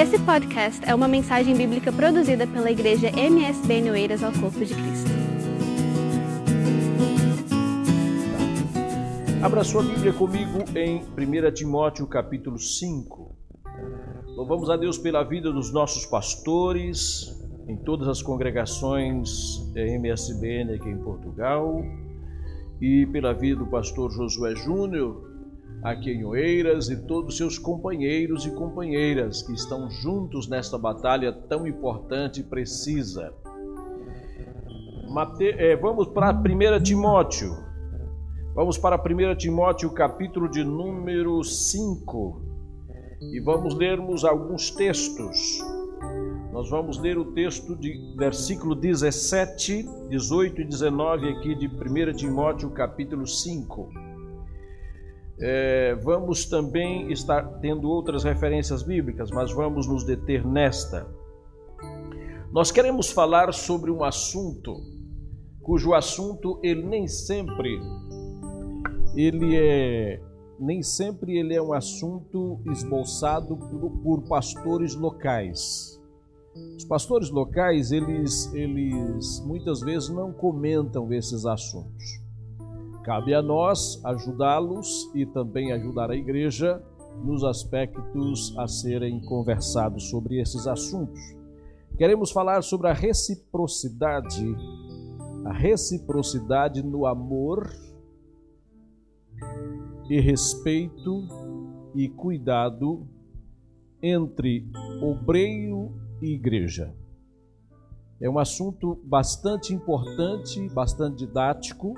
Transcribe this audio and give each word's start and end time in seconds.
Esse 0.00 0.18
podcast 0.20 0.80
é 0.88 0.94
uma 0.94 1.06
mensagem 1.06 1.54
bíblica 1.54 1.92
produzida 1.92 2.46
pela 2.46 2.70
igreja 2.70 3.10
MSB 3.10 3.82
Noeiras 3.82 4.22
ao 4.22 4.32
Corpo 4.32 4.64
de 4.64 4.74
Cristo. 4.74 5.10
Abra 9.42 9.62
sua 9.62 9.82
Bíblia 9.82 10.14
comigo 10.14 10.64
em 10.74 11.02
1 11.02 11.52
Timóteo 11.52 12.06
capítulo 12.06 12.58
5. 12.58 13.36
Louvamos 14.28 14.70
a 14.70 14.78
Deus 14.78 14.96
pela 14.96 15.22
vida 15.22 15.52
dos 15.52 15.70
nossos 15.70 16.06
pastores, 16.06 17.38
em 17.68 17.76
todas 17.76 18.08
as 18.08 18.22
congregações 18.22 19.70
MSBN 19.76 20.76
aqui 20.76 20.88
em 20.88 20.96
Portugal, 20.96 21.84
e 22.80 23.04
pela 23.04 23.34
vida 23.34 23.58
do 23.58 23.66
pastor 23.66 24.10
Josué 24.10 24.54
Júnior, 24.56 25.29
aqui 25.82 26.10
em 26.10 26.24
Oeiras, 26.24 26.90
e 26.90 26.96
todos 27.06 27.32
os 27.32 27.36
seus 27.36 27.58
companheiros 27.58 28.44
e 28.44 28.50
companheiras 28.54 29.42
que 29.42 29.52
estão 29.52 29.90
juntos 29.90 30.48
nesta 30.48 30.76
batalha 30.76 31.32
tão 31.32 31.66
importante 31.66 32.40
e 32.40 32.44
precisa. 32.44 33.32
Mate... 35.08 35.50
É, 35.50 35.76
vamos 35.76 36.08
para 36.08 36.32
1 36.32 36.82
Timóteo. 36.82 37.50
Vamos 38.54 38.76
para 38.76 38.96
1 38.96 39.36
Timóteo, 39.36 39.90
capítulo 39.92 40.50
de 40.50 40.62
número 40.64 41.42
5, 41.42 42.42
e 43.32 43.40
vamos 43.40 43.74
lermos 43.74 44.24
alguns 44.24 44.70
textos. 44.70 45.60
Nós 46.52 46.68
vamos 46.68 46.98
ler 46.98 47.16
o 47.16 47.32
texto 47.32 47.76
de 47.76 48.14
versículo 48.18 48.74
17, 48.74 49.88
18 50.08 50.60
e 50.60 50.64
19 50.64 51.28
aqui 51.28 51.54
de 51.54 51.68
1 51.68 52.16
Timóteo, 52.16 52.70
capítulo 52.70 53.26
5. 53.26 54.09
É, 55.40 55.94
vamos 56.02 56.44
também 56.44 57.10
estar 57.10 57.42
tendo 57.60 57.88
outras 57.88 58.24
referências 58.24 58.82
bíblicas, 58.82 59.30
mas 59.30 59.52
vamos 59.52 59.86
nos 59.86 60.04
deter 60.04 60.46
nesta. 60.46 61.06
Nós 62.52 62.70
queremos 62.70 63.10
falar 63.10 63.52
sobre 63.54 63.90
um 63.90 64.04
assunto 64.04 64.76
cujo 65.62 65.94
assunto 65.94 66.58
ele 66.62 66.82
nem 66.82 67.06
sempre 67.06 67.78
ele 69.14 69.56
é 69.56 70.20
nem 70.58 70.82
sempre 70.82 71.38
ele 71.38 71.54
é 71.54 71.62
um 71.62 71.72
assunto 71.72 72.60
esboçado 72.70 73.56
por, 73.56 73.90
por 74.02 74.22
pastores 74.28 74.94
locais. 74.94 75.98
Os 76.76 76.84
pastores 76.84 77.30
locais, 77.30 77.92
eles, 77.92 78.52
eles 78.52 79.42
muitas 79.46 79.80
vezes 79.80 80.10
não 80.10 80.32
comentam 80.32 81.10
esses 81.12 81.46
assuntos. 81.46 82.20
Cabe 83.02 83.34
a 83.34 83.40
nós 83.40 84.00
ajudá-los 84.04 85.10
e 85.14 85.24
também 85.24 85.72
ajudar 85.72 86.10
a 86.10 86.16
igreja 86.16 86.82
nos 87.24 87.42
aspectos 87.44 88.54
a 88.58 88.68
serem 88.68 89.20
conversados 89.20 90.10
sobre 90.10 90.40
esses 90.40 90.66
assuntos. 90.66 91.20
Queremos 91.96 92.30
falar 92.30 92.62
sobre 92.62 92.88
a 92.88 92.92
reciprocidade, 92.92 94.44
a 95.44 95.52
reciprocidade 95.52 96.82
no 96.82 97.06
amor 97.06 97.70
e 100.08 100.20
respeito 100.20 101.26
e 101.94 102.08
cuidado 102.08 103.06
entre 104.02 104.66
obreiro 105.02 105.92
e 106.22 106.34
igreja. 106.34 106.94
É 108.20 108.28
um 108.28 108.38
assunto 108.38 109.00
bastante 109.04 109.72
importante, 109.72 110.68
bastante 110.68 111.26
didático, 111.26 111.94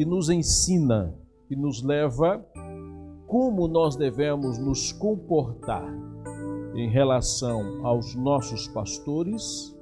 que 0.00 0.04
nos 0.06 0.30
ensina, 0.30 1.14
que 1.46 1.54
nos 1.54 1.82
leva 1.82 2.42
como 3.26 3.68
nós 3.68 3.96
devemos 3.96 4.56
nos 4.56 4.92
comportar 4.92 5.94
em 6.74 6.88
relação 6.88 7.84
aos 7.84 8.14
nossos 8.14 8.66
pastores 8.68 9.76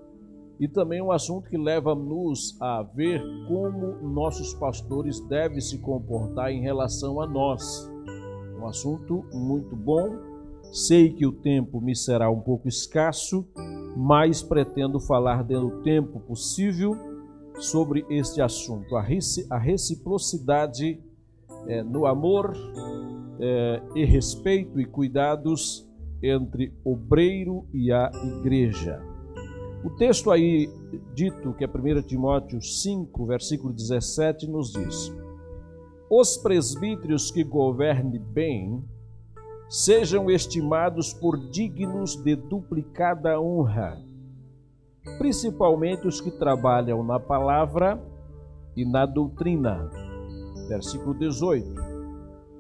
e 0.58 0.66
também 0.66 1.00
um 1.00 1.12
assunto 1.12 1.48
que 1.48 1.56
leva-nos 1.56 2.60
a 2.60 2.82
ver 2.82 3.22
como 3.46 3.94
nossos 4.12 4.52
pastores 4.54 5.20
devem 5.28 5.60
se 5.60 5.78
comportar 5.78 6.50
em 6.50 6.62
relação 6.62 7.20
a 7.20 7.26
nós. 7.28 7.88
Um 8.60 8.66
assunto 8.66 9.24
muito 9.32 9.76
bom 9.76 10.18
Sei 10.72 11.10
que 11.10 11.26
o 11.26 11.32
tempo 11.32 11.80
me 11.80 11.96
será 11.96 12.30
um 12.30 12.40
pouco 12.40 12.68
escasso, 12.68 13.46
mas 13.96 14.42
pretendo 14.42 15.00
falar 15.00 15.42
dentro 15.42 15.70
do 15.70 15.82
tempo 15.82 16.20
possível 16.20 16.94
sobre 17.58 18.04
este 18.08 18.40
assunto, 18.40 18.96
a 18.96 19.58
reciprocidade 19.58 21.00
é, 21.66 21.82
no 21.82 22.06
amor 22.06 22.54
é, 23.40 23.82
e 23.94 24.04
respeito 24.04 24.80
e 24.80 24.84
cuidados 24.84 25.86
entre 26.22 26.72
obreiro 26.84 27.66
e 27.72 27.92
a 27.92 28.10
igreja. 28.38 29.00
O 29.84 29.90
texto 29.90 30.30
aí 30.30 30.68
dito, 31.14 31.52
que 31.54 31.64
é 31.64 31.68
1 31.68 32.02
Timóteo 32.02 32.60
5, 32.60 33.26
versículo 33.26 33.72
17, 33.72 34.48
nos 34.48 34.72
diz: 34.72 35.12
Os 36.10 36.36
presbíteros 36.36 37.30
que 37.30 37.44
governem 37.44 38.20
bem 38.20 38.82
sejam 39.68 40.30
estimados 40.30 41.12
por 41.12 41.38
dignos 41.50 42.16
de 42.16 42.34
duplicada 42.34 43.40
honra, 43.40 44.02
principalmente 45.16 46.06
os 46.06 46.20
que 46.20 46.30
trabalham 46.30 47.02
na 47.02 47.18
palavra 47.18 48.02
e 48.76 48.84
na 48.84 49.06
doutrina. 49.06 49.90
Versículo 50.68 51.14
18. 51.14 51.74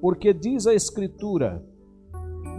Porque 0.00 0.32
diz 0.32 0.66
a 0.66 0.74
Escritura: 0.74 1.62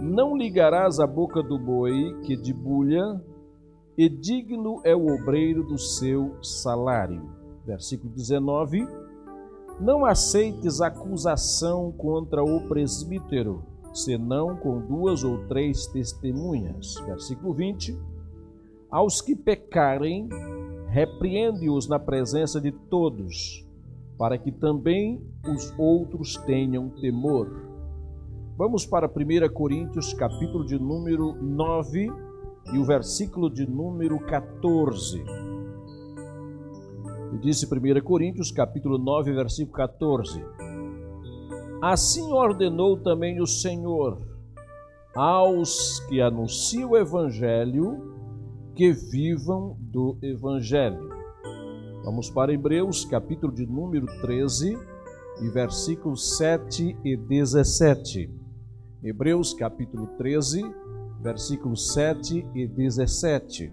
Não 0.00 0.36
ligarás 0.36 1.00
a 1.00 1.06
boca 1.06 1.42
do 1.42 1.58
boi 1.58 2.16
que 2.22 2.36
debulha, 2.36 3.20
e 3.96 4.08
digno 4.08 4.80
é 4.84 4.94
o 4.94 5.06
obreiro 5.14 5.64
do 5.64 5.78
seu 5.78 6.36
salário. 6.42 7.30
Versículo 7.66 8.12
19. 8.14 8.86
Não 9.80 10.04
aceites 10.04 10.80
acusação 10.80 11.90
contra 11.92 12.44
o 12.44 12.68
presbítero 12.68 13.64
senão 13.92 14.56
com 14.56 14.80
duas 14.80 15.24
ou 15.24 15.46
três 15.46 15.86
testemunhas. 15.86 16.94
Versículo 17.06 17.52
20. 17.54 17.98
Aos 18.90 19.20
que 19.20 19.36
pecarem, 19.36 20.28
repreende-os 20.88 21.88
na 21.88 21.96
presença 21.96 22.60
de 22.60 22.72
todos, 22.72 23.64
para 24.18 24.36
que 24.36 24.50
também 24.50 25.22
os 25.46 25.72
outros 25.78 26.36
tenham 26.38 26.90
temor. 26.90 27.48
Vamos 28.58 28.84
para 28.84 29.06
1 29.06 29.54
Coríntios, 29.54 30.12
capítulo 30.12 30.66
de 30.66 30.76
número 30.76 31.36
9 31.40 32.08
e 32.72 32.78
o 32.78 32.84
versículo 32.84 33.48
de 33.48 33.64
número 33.64 34.18
14. 34.18 35.24
E 37.32 37.38
disse 37.38 37.66
1 37.66 38.00
Coríntios, 38.02 38.50
capítulo 38.50 38.98
9, 38.98 39.32
versículo 39.32 39.72
14. 39.72 40.44
Assim 41.80 42.32
ordenou 42.32 42.96
também 42.96 43.40
o 43.40 43.46
Senhor 43.46 44.20
aos 45.14 46.00
que 46.08 46.20
anunciam 46.20 46.90
o 46.90 46.96
Evangelho 46.96 48.09
que 48.80 48.94
vivam 48.94 49.76
do 49.78 50.16
Evangelho. 50.22 51.10
Vamos 52.02 52.30
para 52.30 52.50
Hebreus, 52.50 53.04
capítulo 53.04 53.52
de 53.52 53.66
número 53.66 54.06
13, 54.22 54.74
e 55.42 55.48
versículos 55.50 56.38
7 56.38 56.96
e 57.04 57.14
17. 57.14 58.30
Hebreus, 59.04 59.52
capítulo 59.52 60.06
13, 60.16 60.62
versículos 61.20 61.92
7 61.92 62.46
e 62.54 62.66
17. 62.66 63.70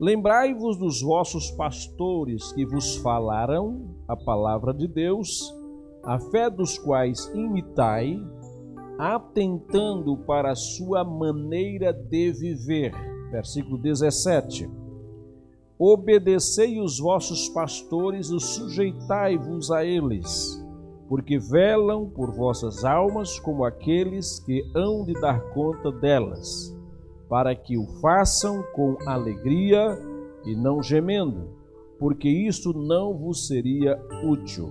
Lembrai-vos 0.00 0.78
dos 0.78 1.02
vossos 1.02 1.50
pastores 1.50 2.50
que 2.52 2.64
vos 2.64 2.96
falaram 2.96 3.94
a 4.08 4.16
palavra 4.16 4.72
de 4.72 4.88
Deus 4.88 5.54
a 6.02 6.18
fé 6.18 6.48
dos 6.48 6.78
quais 6.78 7.30
imitai, 7.34 8.18
atentando 8.98 10.16
para 10.16 10.52
a 10.52 10.56
sua 10.56 11.04
maneira 11.04 11.92
de 11.92 12.32
viver. 12.32 13.11
Versículo 13.32 13.76
17. 13.76 14.70
Obedecei 15.76 16.80
os 16.80 17.00
vossos 17.00 17.48
pastores 17.48 18.30
e 18.30 18.38
sujeitai-vos 18.38 19.72
a 19.72 19.84
eles, 19.84 20.64
porque 21.08 21.38
velam 21.38 22.08
por 22.08 22.30
vossas 22.30 22.84
almas 22.84 23.40
como 23.40 23.64
aqueles 23.64 24.38
que 24.38 24.62
hão 24.76 25.04
de 25.04 25.14
dar 25.14 25.40
conta 25.52 25.90
delas, 25.90 26.72
para 27.28 27.56
que 27.56 27.76
o 27.76 27.86
façam 28.00 28.62
com 28.74 28.96
alegria 29.06 29.98
e 30.44 30.54
não 30.54 30.80
gemendo, 30.80 31.48
porque 31.98 32.28
isso 32.28 32.72
não 32.72 33.12
vos 33.12 33.48
seria 33.48 33.98
útil 34.24 34.70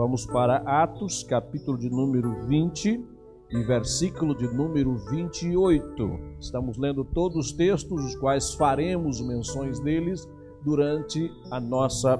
Vamos 0.00 0.24
para 0.24 0.58
Atos, 0.58 1.22
capítulo 1.22 1.76
de 1.76 1.90
número 1.90 2.46
20 2.46 3.04
e 3.52 3.62
versículo 3.64 4.34
de 4.34 4.46
número 4.46 4.96
28. 5.10 6.20
Estamos 6.38 6.76
lendo 6.76 7.04
todos 7.04 7.36
os 7.36 7.52
textos, 7.52 8.04
os 8.04 8.14
quais 8.14 8.54
faremos 8.54 9.20
menções 9.20 9.80
deles 9.80 10.28
durante 10.62 11.30
a 11.50 11.60
nossa 11.60 12.18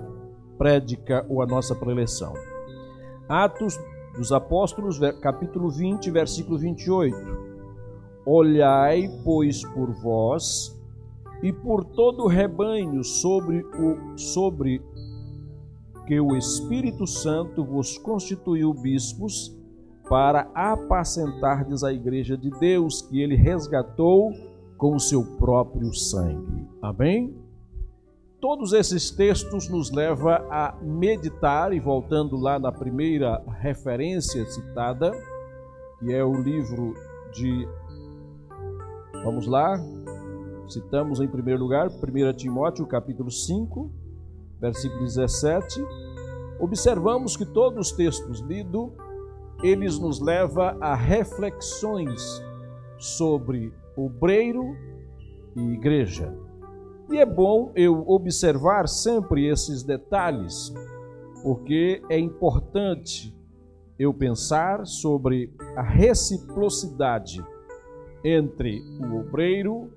prédica 0.59 1.25
ou 1.29 1.41
a 1.41 1.47
nossa 1.47 1.75
preleção. 1.75 2.35
Atos 3.29 3.79
dos 4.17 4.33
Apóstolos, 4.33 4.99
capítulo 5.21 5.71
20, 5.71 6.11
versículo 6.11 6.59
28. 6.59 7.17
Olhai, 8.27 9.09
pois, 9.25 9.65
por 9.65 9.93
vós 10.03 10.77
e 11.43 11.53
por 11.53 11.85
todo 11.85 12.25
o 12.25 12.29
rebanho 12.29 13.05
sobre 13.05 13.63
o 13.63 14.19
sobre 14.19 14.83
que 16.07 16.21
o 16.21 16.37
Espírito 16.37 17.07
Santo 17.07 17.65
vos 17.65 17.97
constituiu 17.97 18.75
bispos 18.75 19.57
para 20.11 20.51
apacentardes 20.53 21.85
a 21.85 21.93
igreja 21.93 22.37
de 22.37 22.51
Deus 22.51 23.01
que 23.01 23.23
ele 23.23 23.37
resgatou 23.37 24.33
com 24.77 24.97
o 24.97 24.99
seu 24.99 25.25
próprio 25.39 25.95
sangue. 25.95 26.67
Amém? 26.83 27.33
Todos 28.41 28.73
esses 28.73 29.13
textos 29.13 29.69
nos 29.69 29.93
levam 29.93 30.31
a 30.51 30.75
meditar, 30.83 31.73
e 31.73 31.79
voltando 31.79 32.37
lá 32.37 32.59
na 32.59 32.73
primeira 32.73 33.41
referência 33.61 34.45
citada, 34.47 35.13
que 36.01 36.13
é 36.13 36.25
o 36.25 36.33
livro 36.33 36.95
de. 37.33 37.69
Vamos 39.23 39.47
lá, 39.47 39.79
citamos 40.69 41.21
em 41.21 41.29
primeiro 41.29 41.61
lugar 41.61 41.89
1 41.89 42.33
Timóteo 42.33 42.85
capítulo 42.85 43.31
5, 43.31 43.89
versículo 44.59 45.05
17. 45.05 45.85
Observamos 46.59 47.37
que 47.37 47.47
todos 47.47 47.91
os 47.91 47.93
textos 47.93 48.41
lidos, 48.41 48.91
eles 49.63 49.99
nos 49.99 50.21
levam 50.21 50.77
a 50.81 50.95
reflexões 50.95 52.43
sobre 52.99 53.73
obreiro 53.97 54.75
e 55.57 55.61
igreja. 55.73 56.35
E 57.11 57.19
é 57.19 57.27
bom 57.27 57.73
eu 57.75 58.09
observar 58.09 58.89
sempre 58.89 59.47
esses 59.47 59.83
detalhes, 59.83 60.73
porque 61.43 62.01
é 62.09 62.19
importante 62.19 63.35
eu 63.99 64.15
pensar 64.15 64.87
sobre 64.87 65.53
a 65.77 65.83
reciprocidade 65.83 67.45
entre 68.25 68.81
o 69.01 69.19
obreiro 69.19 69.93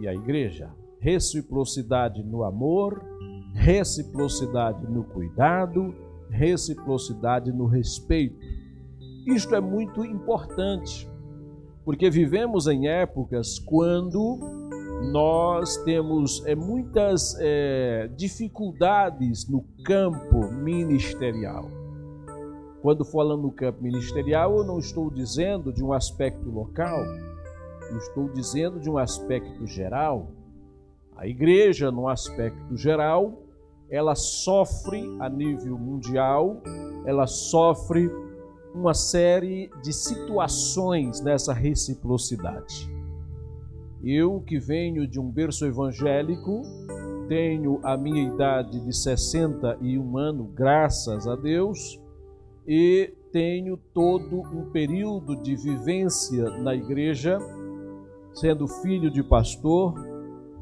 e 0.00 0.06
a 0.06 0.14
igreja. 0.14 0.70
Reciprocidade 1.00 2.22
no 2.22 2.44
amor, 2.44 3.04
reciprocidade 3.52 4.86
no 4.86 5.04
cuidado, 5.04 5.94
reciprocidade 6.30 7.52
no 7.52 7.66
respeito. 7.66 8.36
Isto 9.26 9.56
é 9.56 9.60
muito 9.60 10.04
importante, 10.04 11.10
porque 11.84 12.08
vivemos 12.08 12.68
em 12.68 12.86
épocas 12.86 13.58
quando 13.58 14.38
nós 15.10 15.76
temos 15.78 16.46
é, 16.46 16.54
muitas 16.54 17.36
é, 17.40 18.08
dificuldades 18.16 19.50
no 19.50 19.64
campo 19.84 20.52
ministerial. 20.52 21.68
Quando 22.80 23.04
falando 23.04 23.42
no 23.42 23.50
campo 23.50 23.82
ministerial, 23.82 24.58
eu 24.58 24.64
não 24.64 24.78
estou 24.78 25.10
dizendo 25.10 25.72
de 25.72 25.82
um 25.82 25.92
aspecto 25.92 26.48
local, 26.48 27.00
eu 27.90 27.98
estou 27.98 28.28
dizendo 28.28 28.78
de 28.78 28.88
um 28.88 28.96
aspecto 28.96 29.66
geral. 29.66 30.30
A 31.16 31.26
igreja, 31.26 31.90
no 31.90 32.08
aspecto 32.08 32.76
geral, 32.76 33.42
ela 33.90 34.14
sofre 34.14 35.04
a 35.18 35.28
nível 35.28 35.76
mundial, 35.76 36.62
ela 37.04 37.26
sofre 37.26 38.08
uma 38.76 38.92
série 38.92 39.70
de 39.82 39.92
situações 39.92 41.20
nessa 41.22 41.54
reciprocidade. 41.54 42.94
Eu 44.04 44.40
que 44.40 44.58
venho 44.58 45.08
de 45.08 45.18
um 45.18 45.30
berço 45.30 45.64
evangélico, 45.64 46.62
tenho 47.26 47.80
a 47.82 47.96
minha 47.96 48.22
idade 48.22 48.78
de 48.78 48.94
61 48.94 50.18
anos, 50.18 50.48
graças 50.54 51.26
a 51.26 51.34
Deus, 51.34 51.98
e 52.68 53.12
tenho 53.32 53.78
todo 53.94 54.40
um 54.40 54.70
período 54.70 55.34
de 55.36 55.56
vivência 55.56 56.50
na 56.58 56.74
igreja, 56.74 57.38
sendo 58.34 58.68
filho 58.68 59.10
de 59.10 59.22
pastor, 59.22 59.94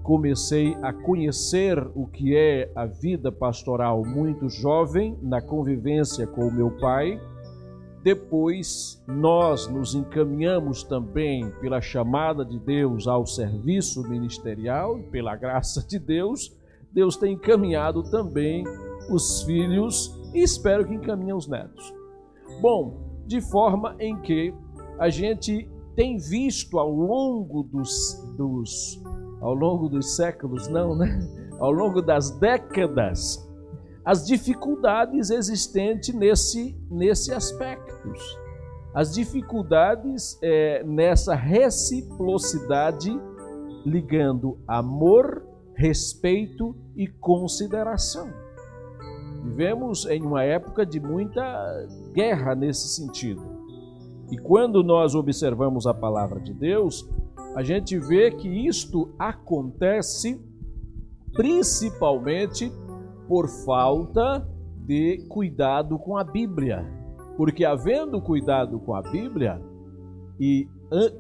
comecei 0.05 0.77
a 0.83 0.93
conhecer 0.93 1.79
o 1.95 2.07
que 2.07 2.37
é 2.37 2.71
a 2.77 2.87
vida 2.87 3.33
pastoral 3.33 4.05
muito 4.05 4.49
jovem, 4.49 5.19
na 5.21 5.43
convivência 5.43 6.27
com 6.27 6.47
o 6.47 6.53
meu 6.53 6.71
pai. 6.79 7.21
Depois, 8.05 9.03
nós 9.09 9.67
nos 9.67 9.95
encaminhamos 9.95 10.85
também 10.85 11.51
pela 11.53 11.81
chamada 11.81 12.45
de 12.45 12.59
Deus 12.59 13.09
ao 13.09 13.25
serviço 13.25 14.07
ministerial, 14.07 14.99
pela 15.11 15.35
graça 15.35 15.83
de 15.89 15.99
Deus, 15.99 16.55
Deus 16.93 17.17
tem 17.17 17.33
encaminhado 17.33 18.03
também 18.11 18.63
os 19.11 19.43
filhos 19.45 20.15
e 20.35 20.43
espero 20.43 20.87
que 20.87 20.93
encaminhem 20.93 21.33
os 21.33 21.49
netos. 21.49 21.95
Bom, 22.61 23.23
de 23.27 23.41
forma 23.41 23.97
em 23.99 24.21
que 24.21 24.53
a 24.99 25.09
gente 25.09 25.67
tem 25.97 26.19
visto 26.19 26.79
ao 26.79 26.91
longo 26.91 27.63
dos, 27.63 28.23
dos 28.37 29.03
ao 29.41 29.55
longo 29.55 29.89
dos 29.89 30.15
séculos, 30.15 30.69
não, 30.69 30.95
né? 30.95 31.27
Ao 31.59 31.73
longo 31.73 32.03
das 32.03 32.31
décadas, 32.39 33.39
as 34.05 34.27
dificuldades 34.27 35.31
existentes 35.31 36.15
nesse, 36.15 36.77
nesse 36.91 37.33
aspecto. 37.33 38.13
As 38.95 39.13
dificuldades 39.13 40.39
é, 40.43 40.85
nessa 40.85 41.35
reciprocidade 41.35 43.11
ligando 43.85 44.59
amor, 44.69 45.43
respeito 45.75 46.77
e 46.95 47.09
consideração. 47.09 48.31
Vivemos 49.43 50.07
em 50.07 50.23
uma 50.23 50.43
época 50.43 50.87
de 50.87 51.01
muita 51.01 51.43
guerra 52.13 52.55
nesse 52.55 52.89
sentido. 52.89 53.43
E 54.31 54.39
quando 54.39 54.83
nós 54.83 55.15
observamos 55.15 55.87
a 55.87 55.93
palavra 55.93 56.41
de 56.41 56.55
Deus, 56.55 57.07
a 57.55 57.63
gente 57.63 57.99
vê 57.99 58.31
que 58.31 58.49
isto 58.49 59.15
acontece 59.19 60.41
principalmente 61.35 62.73
por 63.29 63.49
falta 63.49 64.47
de 64.77 65.19
cuidado 65.29 65.99
com 65.99 66.17
a 66.17 66.25
Bíblia. 66.25 66.85
Porque 67.37 67.65
havendo 67.65 68.21
cuidado 68.21 68.79
com 68.79 68.95
a 68.95 69.03
Bíblia 69.03 69.61
e 70.39 70.69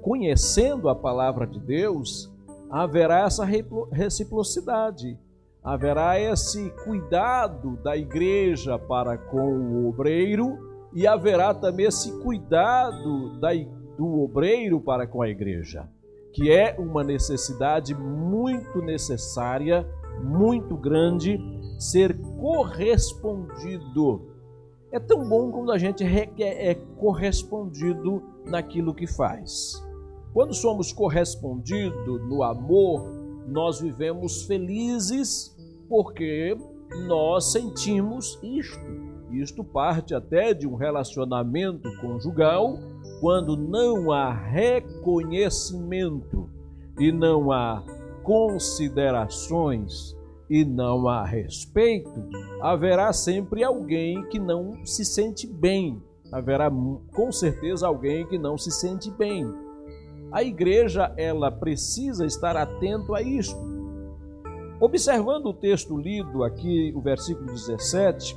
conhecendo 0.02 0.88
a 0.88 0.94
palavra 0.94 1.46
de 1.46 1.58
Deus, 1.58 2.32
haverá 2.70 3.24
essa 3.26 3.44
reciprocidade 3.90 5.18
haverá 5.64 6.20
esse 6.20 6.68
cuidado 6.84 7.78
da 7.82 7.96
igreja 7.96 8.78
para 8.78 9.16
com 9.16 9.50
o 9.50 9.88
obreiro 9.88 10.58
e 10.92 11.06
haverá 11.06 11.54
também 11.54 11.86
esse 11.86 12.12
cuidado 12.20 13.40
da, 13.40 13.48
do 13.96 14.20
obreiro 14.20 14.78
para 14.78 15.06
com 15.06 15.22
a 15.22 15.28
igreja, 15.28 15.88
que 16.34 16.50
é 16.52 16.76
uma 16.78 17.02
necessidade 17.02 17.94
muito 17.94 18.82
necessária, 18.82 19.88
muito 20.22 20.76
grande, 20.76 21.40
ser 21.78 22.16
correspondido. 22.40 24.22
É 24.92 25.00
tão 25.00 25.28
bom 25.28 25.50
quando 25.50 25.72
a 25.72 25.78
gente 25.78 26.04
é 26.04 26.74
correspondido 26.98 28.22
naquilo 28.44 28.94
que 28.94 29.06
faz. 29.06 29.82
Quando 30.32 30.54
somos 30.54 30.92
correspondidos 30.92 32.28
no 32.28 32.42
amor, 32.42 33.02
nós 33.46 33.80
vivemos 33.80 34.42
felizes 34.42 35.56
porque 35.88 36.56
nós 37.06 37.52
sentimos 37.52 38.38
isto. 38.42 39.14
Isto 39.30 39.64
parte 39.64 40.14
até 40.14 40.52
de 40.54 40.66
um 40.66 40.76
relacionamento 40.76 41.90
conjugal, 42.00 42.78
quando 43.20 43.56
não 43.56 44.12
há 44.12 44.32
reconhecimento 44.32 46.48
e 46.98 47.10
não 47.10 47.50
há 47.50 47.82
considerações 48.22 50.14
e 50.48 50.64
não 50.64 51.08
há 51.08 51.24
respeito, 51.24 52.28
haverá 52.60 53.12
sempre 53.12 53.62
alguém 53.64 54.22
que 54.28 54.38
não 54.38 54.84
se 54.84 55.04
sente 55.04 55.46
bem. 55.46 56.02
Haverá 56.32 56.70
com 57.14 57.30
certeza 57.30 57.86
alguém 57.86 58.26
que 58.26 58.38
não 58.38 58.58
se 58.58 58.70
sente 58.70 59.10
bem. 59.10 59.46
A 60.32 60.42
igreja 60.42 61.12
ela 61.16 61.50
precisa 61.50 62.26
estar 62.26 62.56
atento 62.56 63.14
a 63.14 63.22
isto 63.22 63.74
Observando 64.80 65.46
o 65.46 65.54
texto 65.54 65.96
lido 65.96 66.42
aqui, 66.42 66.92
o 66.94 67.00
versículo 67.00 67.46
17, 67.46 68.36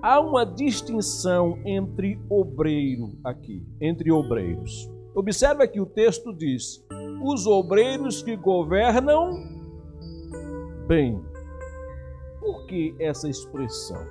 há 0.00 0.20
uma 0.20 0.46
distinção 0.46 1.58
entre 1.64 2.18
obreiro 2.30 3.18
aqui, 3.24 3.62
entre 3.80 4.10
obreiros. 4.10 4.90
Observa 5.14 5.66
que 5.66 5.80
o 5.80 5.86
texto 5.86 6.32
diz: 6.32 6.82
os 7.22 7.46
obreiros 7.46 8.22
que 8.22 8.36
governam 8.36 9.32
bem. 10.86 11.20
Por 12.44 12.66
que 12.66 12.94
essa 12.98 13.26
expressão? 13.26 14.06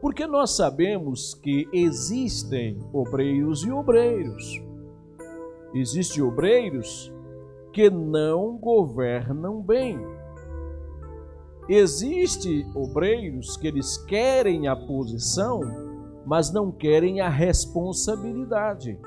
Porque 0.00 0.26
nós 0.26 0.56
sabemos 0.56 1.34
que 1.34 1.68
existem 1.70 2.78
obreiros 2.94 3.62
e 3.62 3.70
obreiros. 3.70 4.58
Existem 5.74 6.22
obreiros 6.22 7.12
que 7.74 7.90
não 7.90 8.56
governam 8.56 9.60
bem. 9.60 10.00
Existem 11.68 12.66
obreiros 12.74 13.54
que 13.58 13.66
eles 13.68 13.98
querem 13.98 14.66
a 14.66 14.74
posição, 14.74 15.60
mas 16.24 16.50
não 16.50 16.72
querem 16.72 17.20
a 17.20 17.28
responsabilidade. 17.28 18.98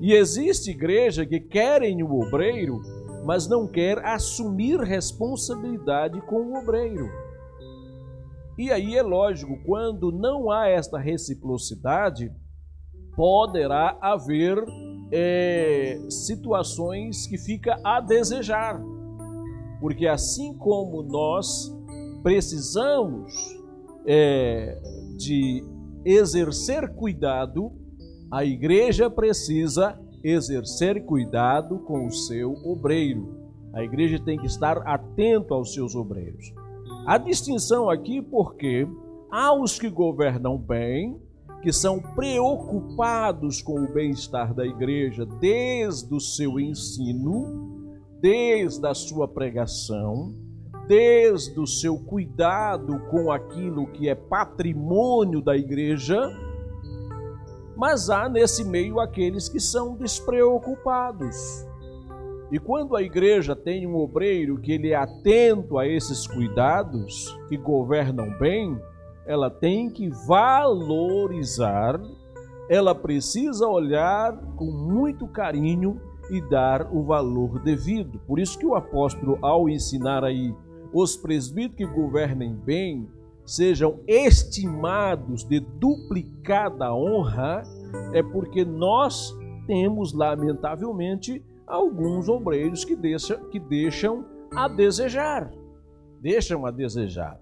E 0.00 0.14
existe 0.14 0.70
igreja 0.70 1.26
que 1.26 1.38
querem 1.38 2.02
o 2.02 2.18
obreiro, 2.18 2.80
mas 3.24 3.48
não 3.48 3.66
quer 3.66 4.04
assumir 4.04 4.78
responsabilidade 4.80 6.20
com 6.22 6.36
o 6.36 6.58
obreiro. 6.58 7.08
E 8.56 8.70
aí 8.70 8.96
é 8.96 9.02
lógico, 9.02 9.58
quando 9.64 10.12
não 10.12 10.50
há 10.50 10.68
esta 10.68 10.98
reciprocidade, 10.98 12.30
poderá 13.16 13.96
haver 14.00 14.62
é, 15.10 15.98
situações 16.08 17.26
que 17.26 17.38
fica 17.38 17.80
a 17.82 18.00
desejar. 18.00 18.80
Porque 19.80 20.06
assim 20.06 20.56
como 20.56 21.02
nós 21.02 21.74
precisamos 22.22 23.32
é, 24.06 24.80
de 25.16 25.64
exercer 26.04 26.94
cuidado, 26.94 27.72
a 28.30 28.44
igreja 28.44 29.08
precisa 29.10 29.98
exercer 30.24 31.04
cuidado 31.04 31.78
com 31.80 32.06
o 32.06 32.10
seu 32.10 32.54
obreiro. 32.64 33.44
A 33.74 33.84
igreja 33.84 34.18
tem 34.18 34.38
que 34.38 34.46
estar 34.46 34.78
atento 34.78 35.52
aos 35.52 35.74
seus 35.74 35.94
obreiros. 35.94 36.52
A 37.06 37.18
distinção 37.18 37.90
aqui 37.90 38.22
porque 38.22 38.88
há 39.30 39.52
os 39.52 39.78
que 39.78 39.90
governam 39.90 40.56
bem, 40.56 41.20
que 41.60 41.72
são 41.72 42.00
preocupados 42.00 43.60
com 43.60 43.80
o 43.80 43.92
bem-estar 43.92 44.54
da 44.54 44.66
igreja 44.66 45.26
desde 45.26 46.14
o 46.14 46.20
seu 46.20 46.58
ensino, 46.58 47.92
desde 48.20 48.86
a 48.86 48.94
sua 48.94 49.28
pregação, 49.28 50.34
desde 50.86 51.58
o 51.58 51.66
seu 51.66 51.98
cuidado 51.98 53.00
com 53.10 53.30
aquilo 53.30 53.86
que 53.88 54.08
é 54.08 54.14
patrimônio 54.14 55.42
da 55.42 55.56
igreja, 55.56 56.30
mas 57.76 58.10
há 58.10 58.28
nesse 58.28 58.64
meio 58.64 59.00
aqueles 59.00 59.48
que 59.48 59.60
são 59.60 59.94
despreocupados. 59.96 61.66
E 62.50 62.58
quando 62.58 62.94
a 62.94 63.02
igreja 63.02 63.56
tem 63.56 63.86
um 63.86 63.96
obreiro 63.96 64.58
que 64.58 64.72
ele 64.72 64.90
é 64.90 64.94
atento 64.94 65.78
a 65.78 65.88
esses 65.88 66.26
cuidados, 66.26 67.36
que 67.48 67.56
governam 67.56 68.30
bem, 68.38 68.78
ela 69.26 69.50
tem 69.50 69.90
que 69.90 70.08
valorizar, 70.26 72.00
ela 72.68 72.94
precisa 72.94 73.66
olhar 73.66 74.36
com 74.56 74.66
muito 74.66 75.26
carinho 75.26 76.00
e 76.30 76.40
dar 76.40 76.88
o 76.92 77.02
valor 77.02 77.60
devido. 77.62 78.18
Por 78.26 78.38
isso 78.38 78.58
que 78.58 78.66
o 78.66 78.74
apóstolo, 78.74 79.38
ao 79.42 79.68
ensinar 79.68 80.22
aí 80.24 80.54
os 80.92 81.16
presbíteros 81.16 81.76
que 81.90 81.98
governem 82.00 82.54
bem, 82.54 83.08
sejam 83.44 84.00
estimados 84.06 85.44
de 85.44 85.60
duplicada 85.60 86.94
honra, 86.94 87.62
é 88.12 88.22
porque 88.22 88.64
nós 88.64 89.34
temos, 89.66 90.12
lamentavelmente, 90.12 91.42
alguns 91.66 92.28
obreiros 92.28 92.84
que 92.84 92.96
deixam, 92.96 93.48
que 93.50 93.58
deixam 93.58 94.24
a 94.54 94.68
desejar. 94.68 95.50
Deixam 96.20 96.66
a 96.66 96.70
desejar. 96.70 97.40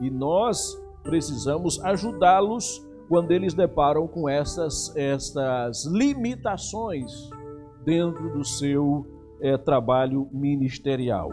E 0.00 0.10
nós 0.10 0.80
precisamos 1.02 1.82
ajudá-los 1.84 2.86
quando 3.08 3.30
eles 3.32 3.54
deparam 3.54 4.06
com 4.06 4.28
essas, 4.28 4.94
essas 4.96 5.86
limitações 5.86 7.30
dentro 7.84 8.32
do 8.32 8.44
seu 8.44 9.06
é, 9.40 9.56
trabalho 9.56 10.28
ministerial. 10.32 11.30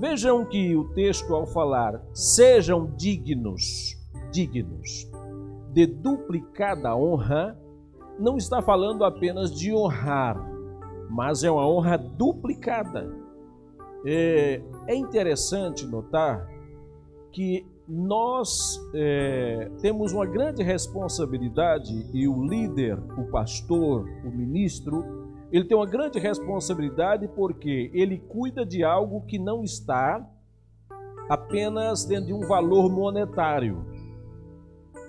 Vejam 0.00 0.46
que 0.46 0.74
o 0.74 0.84
texto, 0.94 1.34
ao 1.34 1.46
falar 1.46 2.02
sejam 2.14 2.90
dignos, 2.96 3.98
dignos 4.32 5.06
de 5.74 5.86
duplicada 5.86 6.96
honra, 6.96 7.54
não 8.18 8.38
está 8.38 8.62
falando 8.62 9.04
apenas 9.04 9.54
de 9.54 9.74
honrar, 9.74 10.36
mas 11.10 11.44
é 11.44 11.50
uma 11.50 11.68
honra 11.68 11.98
duplicada. 11.98 13.14
É, 14.06 14.62
é 14.88 14.94
interessante 14.94 15.86
notar 15.86 16.48
que 17.30 17.66
nós 17.86 18.80
é, 18.94 19.70
temos 19.82 20.14
uma 20.14 20.24
grande 20.24 20.62
responsabilidade 20.62 22.08
e 22.14 22.26
o 22.26 22.42
líder, 22.42 22.98
o 23.18 23.24
pastor, 23.30 24.08
o 24.24 24.30
ministro, 24.30 25.19
ele 25.52 25.64
tem 25.64 25.76
uma 25.76 25.86
grande 25.86 26.18
responsabilidade 26.18 27.26
porque 27.28 27.90
ele 27.92 28.18
cuida 28.18 28.64
de 28.64 28.84
algo 28.84 29.22
que 29.22 29.38
não 29.38 29.64
está 29.64 30.24
apenas 31.28 32.04
dentro 32.04 32.26
de 32.26 32.32
um 32.32 32.46
valor 32.46 32.90
monetário. 32.90 33.84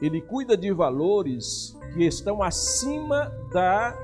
Ele 0.01 0.19
cuida 0.19 0.57
de 0.57 0.71
valores 0.71 1.77
que 1.93 2.03
estão 2.05 2.41
acima 2.41 3.31
da 3.53 3.95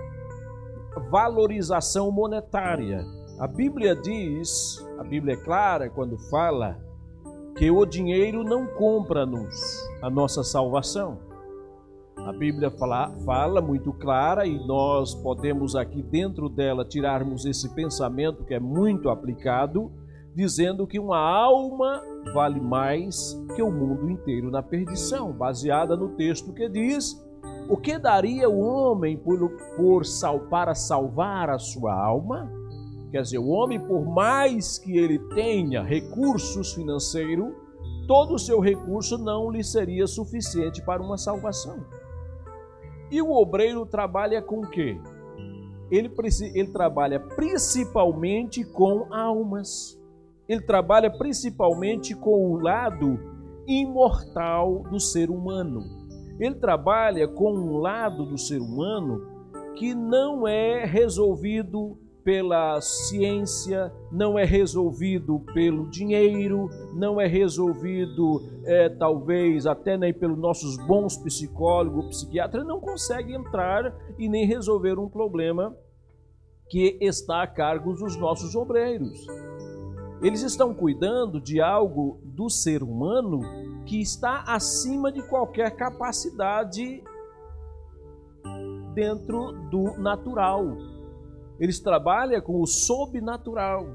valorização 1.09 2.11
monetária. 2.11 3.03
A 3.39 3.47
Bíblia 3.47 3.95
diz, 3.95 4.83
a 4.99 5.03
Bíblia 5.03 5.35
é 5.35 5.37
clara 5.37 5.89
quando 5.89 6.17
fala 6.29 6.79
que 7.55 7.69
o 7.71 7.85
dinheiro 7.85 8.43
não 8.43 8.67
compra-nos 8.67 9.55
a 10.01 10.09
nossa 10.09 10.43
salvação. 10.43 11.26
A 12.27 12.33
Bíblia 12.33 12.69
fala, 12.69 13.09
fala 13.25 13.61
muito 13.61 13.93
clara 13.93 14.45
e 14.45 14.59
nós 14.67 15.15
podemos 15.15 15.77
aqui 15.77 16.03
dentro 16.03 16.49
dela 16.49 16.83
tirarmos 16.83 17.45
esse 17.45 17.73
pensamento 17.73 18.43
que 18.43 18.53
é 18.53 18.59
muito 18.59 19.09
aplicado, 19.09 19.89
dizendo 20.35 20.85
que 20.85 20.99
uma 20.99 21.17
alma 21.17 22.03
vale 22.33 22.59
mais 22.59 23.33
que 23.55 23.61
o 23.61 23.71
mundo 23.71 24.09
inteiro 24.09 24.51
na 24.51 24.61
perdição, 24.61 25.31
baseada 25.31 25.95
no 25.95 26.17
texto 26.17 26.51
que 26.51 26.67
diz: 26.67 27.15
O 27.69 27.77
que 27.77 27.97
daria 27.97 28.49
o 28.49 28.59
homem 28.59 29.15
por, 29.15 29.49
por 29.77 30.03
para 30.49 30.75
salvar 30.75 31.49
a 31.49 31.57
sua 31.57 31.93
alma? 31.93 32.51
Quer 33.09 33.21
dizer, 33.21 33.37
o 33.37 33.47
homem, 33.47 33.79
por 33.79 34.05
mais 34.05 34.77
que 34.77 34.97
ele 34.97 35.17
tenha 35.33 35.81
recursos 35.81 36.73
financeiros, 36.73 37.53
todo 38.05 38.33
o 38.33 38.39
seu 38.39 38.59
recurso 38.59 39.17
não 39.17 39.49
lhe 39.49 39.63
seria 39.63 40.05
suficiente 40.05 40.83
para 40.83 41.01
uma 41.01 41.17
salvação. 41.17 41.85
E 43.09 43.21
o 43.21 43.31
obreiro 43.31 43.85
trabalha 43.85 44.41
com 44.41 44.59
o 44.59 44.69
quê? 44.69 44.99
Ele, 45.89 46.11
ele 46.53 46.71
trabalha 46.71 47.19
principalmente 47.19 48.63
com 48.63 49.07
almas. 49.13 49.97
Ele 50.47 50.61
trabalha 50.61 51.09
principalmente 51.09 52.15
com 52.15 52.51
o 52.51 52.57
lado 52.57 53.17
imortal 53.65 54.83
do 54.83 54.99
ser 54.99 55.29
humano. 55.29 55.81
Ele 56.39 56.55
trabalha 56.55 57.27
com 57.27 57.53
um 57.53 57.77
lado 57.77 58.25
do 58.25 58.37
ser 58.37 58.61
humano 58.61 59.37
que 59.75 59.93
não 59.93 60.47
é 60.47 60.85
resolvido 60.85 61.97
pela 62.27 62.81
ciência, 62.81 63.89
não 64.11 64.37
é 64.37 64.43
resolvido 64.43 65.39
pelo 65.53 65.89
dinheiro, 65.89 66.69
não 66.93 67.21
é 67.21 67.25
resolvido, 67.25 68.41
é, 68.65 68.89
talvez, 68.89 69.65
até 69.65 69.97
nem 69.97 70.13
pelos 70.13 70.37
nossos 70.37 70.75
bons 70.75 71.15
psicólogos, 71.15 72.07
psiquiatras, 72.07 72.67
não 72.67 72.81
consegue 72.81 73.33
entrar 73.33 73.95
e 74.19 74.27
nem 74.27 74.45
resolver 74.45 74.99
um 74.99 75.07
problema 75.07 75.73
que 76.69 76.97
está 76.99 77.43
a 77.43 77.47
cargo 77.47 77.93
dos 77.93 78.17
nossos 78.17 78.55
obreiros. 78.55 79.25
Eles 80.21 80.41
estão 80.41 80.73
cuidando 80.73 81.39
de 81.39 81.61
algo 81.61 82.19
do 82.25 82.49
ser 82.49 82.83
humano 82.83 83.39
que 83.85 84.01
está 84.01 84.43
acima 84.47 85.13
de 85.13 85.21
qualquer 85.29 85.77
capacidade 85.77 87.01
dentro 88.93 89.53
do 89.69 89.97
natural 89.97 90.96
eles 91.59 91.79
trabalham 91.79 92.41
com 92.41 92.61
o 92.61 92.67
sobrenatural. 92.67 93.87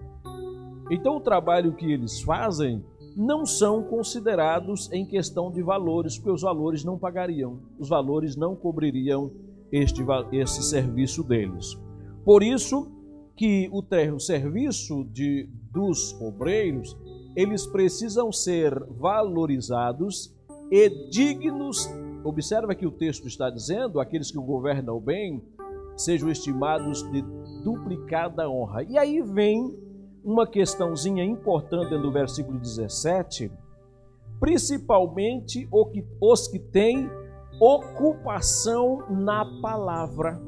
Então, 0.90 1.16
o 1.16 1.20
trabalho 1.20 1.74
que 1.74 1.90
eles 1.90 2.20
fazem 2.20 2.84
não 3.16 3.44
são 3.44 3.82
considerados 3.82 4.90
em 4.92 5.04
questão 5.04 5.50
de 5.50 5.62
valores, 5.62 6.16
porque 6.16 6.30
os 6.30 6.42
valores 6.42 6.84
não 6.84 6.98
pagariam, 6.98 7.60
os 7.78 7.88
valores 7.88 8.36
não 8.36 8.56
cobririam 8.56 9.30
este, 9.70 10.02
esse 10.32 10.62
serviço 10.62 11.22
deles. 11.22 11.78
Por 12.24 12.42
isso 12.42 12.90
que 13.36 13.68
o, 13.72 13.82
o 14.14 14.20
serviço 14.20 15.04
de, 15.04 15.48
dos 15.70 16.14
obreiros, 16.20 16.96
eles 17.34 17.66
precisam 17.66 18.30
ser 18.30 18.78
valorizados 18.98 20.34
e 20.70 20.88
dignos. 21.10 21.88
Observa 22.24 22.74
que 22.74 22.86
o 22.86 22.92
texto 22.92 23.26
está 23.26 23.50
dizendo, 23.50 24.00
aqueles 24.00 24.30
que 24.30 24.38
governam 24.38 25.00
bem, 25.00 25.42
sejam 25.96 26.30
estimados 26.30 27.02
de 27.10 27.24
duplicada 27.62 28.48
honra. 28.48 28.82
E 28.84 28.98
aí 28.98 29.20
vem 29.22 29.76
uma 30.24 30.46
questãozinha 30.46 31.24
importante 31.24 31.94
no 31.96 32.12
versículo 32.12 32.58
17, 32.58 33.50
principalmente 34.38 35.68
os 36.20 36.48
que 36.48 36.58
têm 36.58 37.10
ocupação 37.60 39.06
na 39.10 39.44
palavra. 39.60 40.40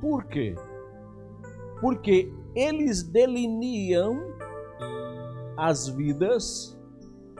Por 0.00 0.24
quê? 0.24 0.54
Porque 1.80 2.32
eles 2.54 3.02
delineam 3.02 4.18
as 5.56 5.88
vidas 5.88 6.78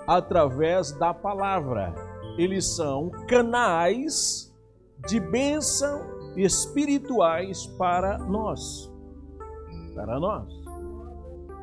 através 0.07 0.93
da 0.93 1.15
palavra. 1.15 1.95
Eles 2.39 2.75
são 2.77 3.11
canais 3.29 4.55
de 5.09 5.19
bênção 5.19 6.20
espirituais 6.37 7.67
para 7.79 8.19
nós. 8.19 8.91
Para 9.95 10.19
nós. 10.19 10.61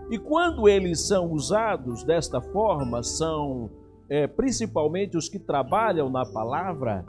E 0.10 0.18
quando 0.18 0.70
eles 0.70 1.08
são 1.08 1.32
usados 1.32 2.04
desta 2.04 2.40
forma, 2.40 3.04
são 3.04 3.70
é, 4.10 4.26
principalmente 4.26 5.18
os 5.18 5.28
que 5.28 5.38
trabalham 5.38 6.10
na 6.10 6.26
palavra, 6.26 7.06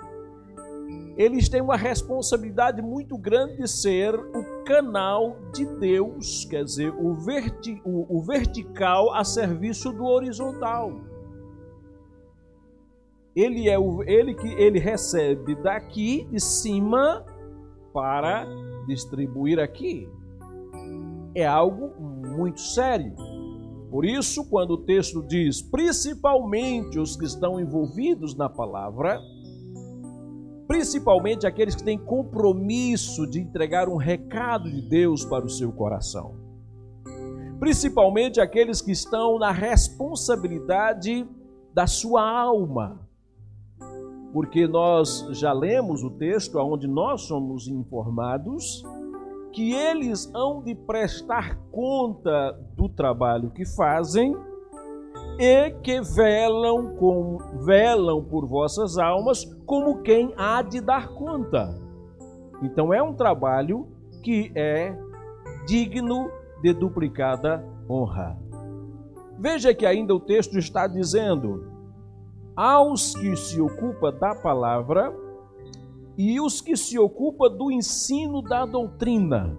eles 1.16 1.48
têm 1.48 1.60
uma 1.60 1.76
responsabilidade 1.76 2.80
muito 2.80 3.16
grande 3.18 3.56
de 3.56 3.68
ser 3.68 4.14
o 4.14 4.64
canal 4.64 5.36
de 5.52 5.64
Deus, 5.64 6.44
quer 6.44 6.64
dizer, 6.64 6.92
o, 6.92 7.14
verti, 7.14 7.80
o, 7.84 8.18
o 8.18 8.22
vertical 8.22 9.12
a 9.14 9.24
serviço 9.24 9.92
do 9.92 10.04
horizontal. 10.04 10.92
Ele 13.34 13.68
é 13.68 13.78
o, 13.78 14.02
ele 14.02 14.34
que 14.34 14.48
ele 14.54 14.78
recebe 14.78 15.54
daqui 15.56 16.24
de 16.30 16.40
cima 16.40 17.24
para 17.98 18.46
distribuir 18.86 19.58
aqui. 19.58 20.08
É 21.34 21.44
algo 21.44 22.00
muito 22.00 22.60
sério. 22.60 23.12
Por 23.90 24.04
isso, 24.04 24.48
quando 24.48 24.74
o 24.74 24.84
texto 24.84 25.20
diz, 25.20 25.60
principalmente 25.60 27.00
os 27.00 27.16
que 27.16 27.24
estão 27.24 27.58
envolvidos 27.58 28.36
na 28.36 28.48
palavra, 28.48 29.20
principalmente 30.68 31.44
aqueles 31.44 31.74
que 31.74 31.82
têm 31.82 31.98
compromisso 31.98 33.26
de 33.26 33.40
entregar 33.40 33.88
um 33.88 33.96
recado 33.96 34.70
de 34.70 34.88
Deus 34.88 35.24
para 35.24 35.44
o 35.44 35.48
seu 35.48 35.72
coração, 35.72 36.36
principalmente 37.58 38.40
aqueles 38.40 38.80
que 38.80 38.92
estão 38.92 39.40
na 39.40 39.50
responsabilidade 39.50 41.26
da 41.74 41.88
sua 41.88 42.30
alma, 42.30 43.07
porque 44.32 44.66
nós 44.66 45.26
já 45.30 45.52
lemos 45.52 46.02
o 46.02 46.10
texto 46.10 46.58
onde 46.58 46.86
nós 46.86 47.22
somos 47.22 47.66
informados 47.66 48.82
que 49.52 49.72
eles 49.72 50.30
hão 50.34 50.62
de 50.62 50.74
prestar 50.74 51.58
conta 51.72 52.52
do 52.76 52.88
trabalho 52.88 53.50
que 53.50 53.64
fazem 53.64 54.34
e 55.38 55.70
que 55.82 56.00
velam 56.00 56.94
com 56.96 57.38
velam 57.64 58.22
por 58.22 58.46
vossas 58.46 58.98
almas 58.98 59.44
como 59.64 60.02
quem 60.02 60.32
há 60.36 60.62
de 60.62 60.80
dar 60.80 61.08
conta. 61.08 61.74
Então 62.62 62.92
é 62.92 63.02
um 63.02 63.14
trabalho 63.14 63.86
que 64.22 64.52
é 64.54 64.96
digno 65.66 66.30
de 66.60 66.72
duplicada 66.72 67.64
honra. 67.88 68.36
Veja 69.38 69.72
que 69.72 69.86
ainda 69.86 70.14
o 70.14 70.20
texto 70.20 70.58
está 70.58 70.86
dizendo: 70.86 71.77
aos 72.58 73.14
que 73.14 73.36
se 73.36 73.60
ocupa 73.60 74.10
da 74.10 74.34
palavra 74.34 75.14
e 76.16 76.40
os 76.40 76.60
que 76.60 76.76
se 76.76 76.98
ocupa 76.98 77.48
do 77.48 77.70
ensino 77.70 78.42
da 78.42 78.66
doutrina. 78.66 79.56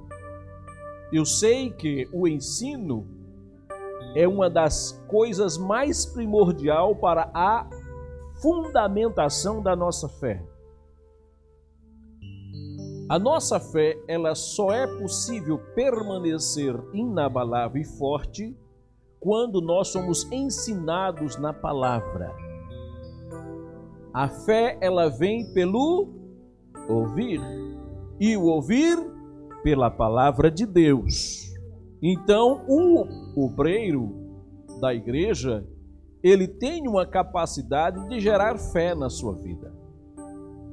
Eu 1.10 1.24
sei 1.24 1.72
que 1.72 2.10
o 2.12 2.27
ensino 2.27 3.08
é 4.13 4.27
uma 4.27 4.50
das 4.50 5.01
coisas 5.08 5.58
mais 5.58 6.06
primordial 6.06 6.94
para 6.94 7.32
a 7.34 7.70
fundamentação 8.41 9.63
da 9.63 9.77
nossa 9.77 10.10
fé. 10.10 10.44
A 13.10 13.18
nossa 13.18 13.62
fé, 13.62 13.98
ela 14.10 14.36
só 14.36 14.74
é 14.74 14.86
possível 15.00 15.58
permanecer 15.74 16.75
inabalável 16.94 17.82
e 17.82 17.86
forte 17.86 18.53
quando 19.22 19.62
nós 19.62 19.88
somos 19.88 20.29
ensinados 20.34 21.38
na 21.38 21.53
palavra. 21.53 22.49
A 24.19 24.27
fé 24.27 24.77
ela 24.81 25.07
vem 25.07 25.45
pelo 25.53 26.09
ouvir 26.89 27.39
e 28.19 28.35
o 28.35 28.47
ouvir 28.47 28.97
pela 29.63 29.89
palavra 29.89 30.51
de 30.51 30.65
Deus. 30.65 31.53
Então, 32.03 32.65
o 32.67 33.46
obreiro 33.46 34.13
da 34.81 34.94
igreja, 34.94 35.65
ele 36.22 36.50
tem 36.50 36.85
uma 36.85 37.05
capacidade 37.05 38.09
de 38.09 38.20
gerar 38.20 38.57
fé 38.57 38.94
na 38.94 39.09
sua 39.09 39.35
vida. 39.35 39.74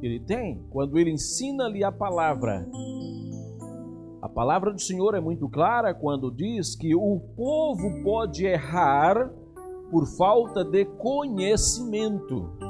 Ele 0.03 0.19
tem, 0.19 0.67
quando 0.71 0.99
ele 0.99 1.13
ensina-lhe 1.13 1.85
a 1.85 1.93
palavra. 1.93 2.69
A 4.23 4.29
palavra 4.29 4.73
do 4.73 4.81
Senhor 4.81 5.15
é 5.15 5.21
muito 5.21 5.49
clara 5.49 5.95
quando 5.95 6.33
diz 6.33 6.75
que 6.75 6.97
o 6.97 7.21
povo 7.37 8.03
pode 8.03 8.45
errar 8.45 9.31
por 9.89 10.05
falta 10.17 10.65
de 10.65 10.85
conhecimento. 10.85 12.66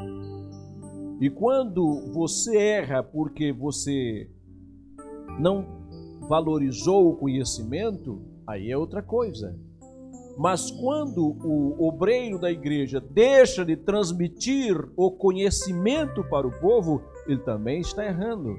E 1.21 1.31
quando 1.31 2.13
você 2.13 2.57
erra 2.57 3.03
porque 3.03 3.53
você 3.53 4.29
não 5.39 5.65
valorizou 6.29 7.11
o 7.11 7.17
conhecimento, 7.17 8.21
aí 8.47 8.71
é 8.71 8.77
outra 8.77 9.03
coisa. 9.03 9.59
Mas 10.37 10.71
quando 10.71 11.35
o 11.43 11.89
obreiro 11.89 12.39
da 12.39 12.51
igreja 12.51 13.01
deixa 13.01 13.65
de 13.65 13.75
transmitir 13.77 14.77
o 14.95 15.11
conhecimento 15.11 16.23
para 16.25 16.47
o 16.47 16.53
povo, 16.61 17.03
ele 17.27 17.41
também 17.41 17.81
está 17.81 18.05
errando, 18.05 18.59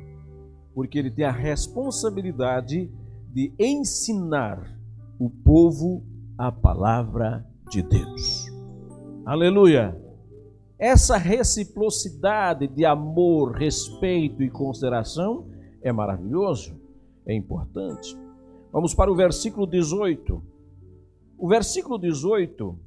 porque 0.73 0.97
ele 0.97 1.11
tem 1.11 1.25
a 1.25 1.31
responsabilidade 1.31 2.89
de 3.31 3.53
ensinar 3.59 4.75
o 5.19 5.29
povo 5.29 6.03
a 6.35 6.51
palavra 6.51 7.45
de 7.69 7.83
Deus. 7.83 8.47
Aleluia! 9.23 10.06
Essa 10.79 11.17
reciprocidade 11.17 12.67
de 12.67 12.85
amor, 12.85 13.53
respeito 13.53 14.43
e 14.43 14.49
consideração 14.49 15.47
é 15.81 15.91
maravilhoso, 15.91 16.79
é 17.25 17.35
importante. 17.35 18.15
Vamos 18.71 18.93
para 18.93 19.11
o 19.11 19.15
versículo 19.15 19.65
18. 19.65 20.39
O 21.35 21.47
versículo 21.47 21.97
18 21.97 22.77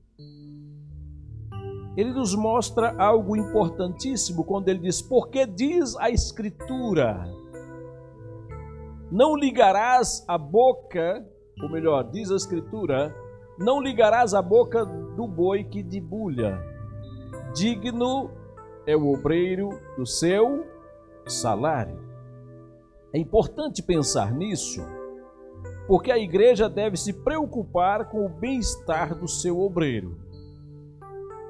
ele 1.97 2.13
nos 2.13 2.33
mostra 2.37 2.95
algo 2.97 3.37
importantíssimo 3.37 4.45
quando 4.45 4.69
ele 4.69 4.79
diz: 4.79 5.03
Porque 5.03 5.45
diz 5.45 5.97
a 5.97 6.11
Escritura, 6.11 7.29
não 9.11 9.35
ligarás 9.35 10.25
a 10.29 10.39
boca, 10.39 11.27
ou 11.61 11.69
melhor, 11.69 12.09
diz 12.13 12.31
a 12.31 12.37
Escritura, 12.37 13.13
não 13.59 13.81
ligarás 13.81 14.33
a 14.33 14.41
boca 14.41 14.85
do 14.87 15.27
boi 15.27 15.65
que 15.65 15.83
debulha 15.83 16.70
Digno 17.55 18.31
é 18.87 18.97
o 18.97 19.13
obreiro 19.13 19.71
do 19.97 20.07
seu 20.07 20.67
salário. 21.27 21.99
É 23.13 23.19
importante 23.19 23.83
pensar 23.83 24.33
nisso, 24.33 24.81
porque 25.87 26.13
a 26.13 26.19
igreja 26.19 26.69
deve 26.69 26.97
se 26.97 27.13
preocupar 27.13 28.09
com 28.09 28.25
o 28.25 28.29
bem-estar 28.29 29.19
do 29.19 29.27
seu 29.27 29.61
obreiro. 29.61 30.17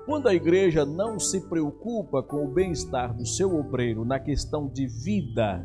Quando 0.07 0.29
a 0.29 0.35
igreja 0.35 0.87
não 0.87 1.19
se 1.19 1.41
preocupa 1.43 2.23
com 2.23 2.45
o 2.45 2.49
bem-estar 2.49 3.15
do 3.15 3.27
seu 3.27 3.55
obreiro 3.55 4.05
na 4.05 4.19
questão 4.19 4.67
de 4.67 4.87
vida, 4.87 5.63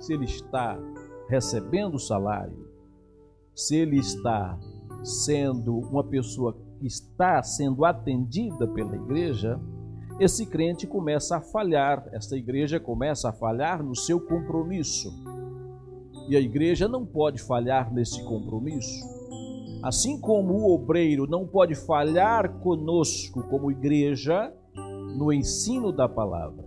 se 0.00 0.14
ele 0.14 0.24
está 0.24 0.78
recebendo 1.28 1.98
salário, 1.98 2.66
se 3.54 3.76
ele 3.76 3.98
está 3.98 4.58
sendo 5.02 5.76
uma 5.76 6.02
pessoa 6.02 6.56
que 6.80 6.86
está 6.86 7.42
sendo 7.42 7.84
atendida 7.84 8.66
pela 8.66 8.96
igreja, 8.96 9.60
esse 10.18 10.46
crente 10.46 10.86
começa 10.86 11.36
a 11.36 11.40
falhar, 11.40 12.08
essa 12.12 12.36
igreja 12.36 12.78
começa 12.78 13.28
a 13.28 13.32
falhar 13.32 13.82
no 13.82 13.96
seu 13.96 14.20
compromisso. 14.20 15.12
E 16.28 16.36
a 16.36 16.40
igreja 16.40 16.86
não 16.88 17.04
pode 17.04 17.42
falhar 17.42 17.92
nesse 17.92 18.22
compromisso. 18.24 19.04
Assim 19.82 20.18
como 20.18 20.54
o 20.54 20.74
obreiro 20.74 21.26
não 21.26 21.46
pode 21.46 21.74
falhar 21.74 22.60
conosco 22.60 23.42
como 23.48 23.70
igreja 23.70 24.52
no 25.16 25.32
ensino 25.32 25.92
da 25.92 26.08
palavra, 26.08 26.64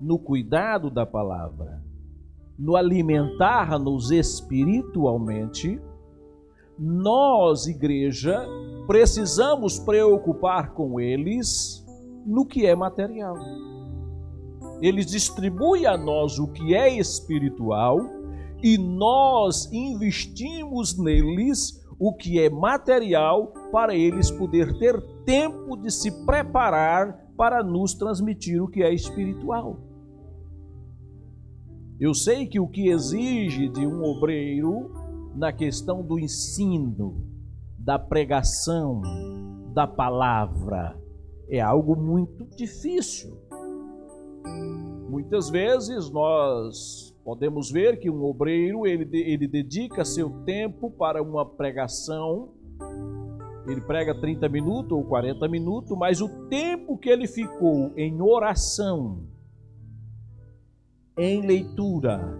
no 0.00 0.18
cuidado 0.18 0.90
da 0.90 1.06
palavra, 1.06 1.82
no 2.58 2.76
alimentar-nos 2.76 4.10
espiritualmente, 4.10 5.80
nós, 6.78 7.66
igreja, 7.66 8.44
precisamos 8.86 9.78
preocupar 9.78 10.72
com 10.72 10.98
eles 10.98 11.79
no 12.24 12.46
que 12.46 12.66
é 12.66 12.74
material. 12.74 13.36
Eles 14.80 15.06
distribuem 15.06 15.86
a 15.86 15.96
nós 15.96 16.38
o 16.38 16.48
que 16.48 16.74
é 16.74 16.98
espiritual 16.98 18.00
e 18.62 18.78
nós 18.78 19.70
investimos 19.72 20.98
neles 20.98 21.80
o 21.98 22.14
que 22.14 22.40
é 22.40 22.48
material 22.48 23.52
para 23.70 23.94
eles 23.94 24.30
poder 24.30 24.78
ter 24.78 25.00
tempo 25.24 25.76
de 25.76 25.90
se 25.90 26.24
preparar 26.24 27.26
para 27.36 27.62
nos 27.62 27.94
transmitir 27.94 28.62
o 28.62 28.68
que 28.68 28.82
é 28.82 28.92
espiritual. 28.92 29.78
Eu 31.98 32.14
sei 32.14 32.46
que 32.46 32.58
o 32.58 32.66
que 32.66 32.88
exige 32.88 33.68
de 33.68 33.86
um 33.86 34.02
obreiro 34.02 34.90
na 35.34 35.52
questão 35.52 36.02
do 36.02 36.18
ensino, 36.18 37.22
da 37.78 37.98
pregação, 37.98 39.02
da 39.74 39.86
palavra, 39.86 40.98
é 41.50 41.60
algo 41.60 41.96
muito 41.96 42.44
difícil. 42.56 43.36
Muitas 45.08 45.50
vezes 45.50 46.08
nós 46.10 47.10
Podemos 47.24 47.70
ver 47.70 47.98
que 47.98 48.10
um 48.10 48.24
obreiro 48.24 48.86
ele, 48.86 49.08
ele 49.12 49.46
dedica 49.46 50.04
seu 50.04 50.30
tempo 50.44 50.90
para 50.90 51.22
uma 51.22 51.44
pregação. 51.44 52.48
Ele 53.68 53.80
prega 53.82 54.18
30 54.18 54.48
minutos 54.48 54.92
ou 54.92 55.04
40 55.04 55.46
minutos, 55.46 55.96
mas 55.96 56.20
o 56.20 56.28
tempo 56.48 56.96
que 56.96 57.10
ele 57.10 57.28
ficou 57.28 57.92
em 57.96 58.20
oração, 58.22 59.28
em 61.16 61.46
leitura, 61.46 62.36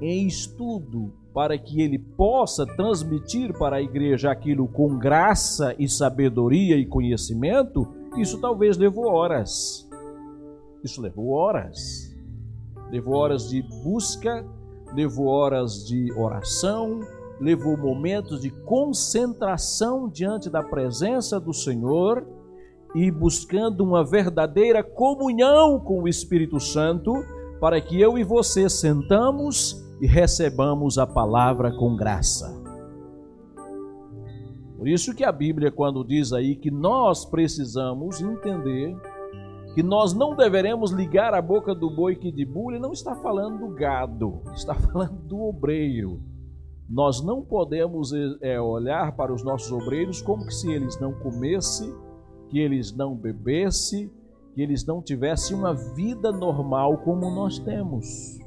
em 0.00 0.26
estudo, 0.26 1.12
para 1.36 1.58
que 1.58 1.82
ele 1.82 1.98
possa 1.98 2.64
transmitir 2.64 3.52
para 3.52 3.76
a 3.76 3.82
igreja 3.82 4.30
aquilo 4.30 4.66
com 4.66 4.96
graça 4.96 5.76
e 5.78 5.86
sabedoria 5.86 6.78
e 6.78 6.86
conhecimento, 6.86 7.86
isso 8.16 8.40
talvez 8.40 8.78
levou 8.78 9.04
horas. 9.04 9.86
Isso 10.82 10.98
levou 11.02 11.32
horas. 11.32 12.10
Levou 12.90 13.16
horas 13.16 13.50
de 13.50 13.60
busca, 13.84 14.46
levou 14.94 15.26
horas 15.26 15.84
de 15.86 16.10
oração, 16.14 17.00
levou 17.38 17.76
momentos 17.76 18.40
de 18.40 18.48
concentração 18.48 20.08
diante 20.08 20.48
da 20.48 20.62
presença 20.62 21.38
do 21.38 21.52
Senhor 21.52 22.26
e 22.94 23.10
buscando 23.10 23.84
uma 23.84 24.02
verdadeira 24.02 24.82
comunhão 24.82 25.78
com 25.78 26.04
o 26.04 26.08
Espírito 26.08 26.58
Santo, 26.58 27.12
para 27.60 27.78
que 27.78 28.00
eu 28.00 28.16
e 28.16 28.24
você 28.24 28.70
sentamos 28.70 29.85
e 30.00 30.06
recebamos 30.06 30.98
a 30.98 31.06
palavra 31.06 31.72
com 31.76 31.96
graça. 31.96 32.62
Por 34.76 34.88
isso 34.88 35.14
que 35.14 35.24
a 35.24 35.32
Bíblia, 35.32 35.72
quando 35.72 36.04
diz 36.04 36.32
aí 36.32 36.54
que 36.54 36.70
nós 36.70 37.24
precisamos 37.24 38.20
entender 38.20 38.96
que 39.74 39.82
nós 39.82 40.14
não 40.14 40.34
deveremos 40.34 40.90
ligar 40.90 41.34
a 41.34 41.42
boca 41.42 41.74
do 41.74 41.90
boi 41.90 42.16
que 42.16 42.32
debulha, 42.32 42.78
não 42.78 42.92
está 42.92 43.14
falando 43.16 43.58
do 43.58 43.74
gado, 43.74 44.40
está 44.54 44.74
falando 44.92 45.18
do 45.22 45.40
obreiro. 45.40 46.20
Nós 46.88 47.22
não 47.22 47.42
podemos 47.42 48.12
é, 48.40 48.60
olhar 48.60 49.16
para 49.16 49.34
os 49.34 49.42
nossos 49.42 49.72
obreiros 49.72 50.22
como 50.22 50.50
se 50.50 50.70
eles 50.70 50.98
não 51.00 51.12
comessem, 51.12 51.92
que 52.48 52.58
eles 52.58 52.92
não 52.92 53.14
bebessem, 53.14 54.10
que 54.54 54.62
eles 54.62 54.86
não 54.86 55.02
tivessem 55.02 55.56
uma 55.56 55.74
vida 55.74 56.30
normal 56.32 56.98
como 56.98 57.30
nós 57.30 57.58
temos. 57.58 58.38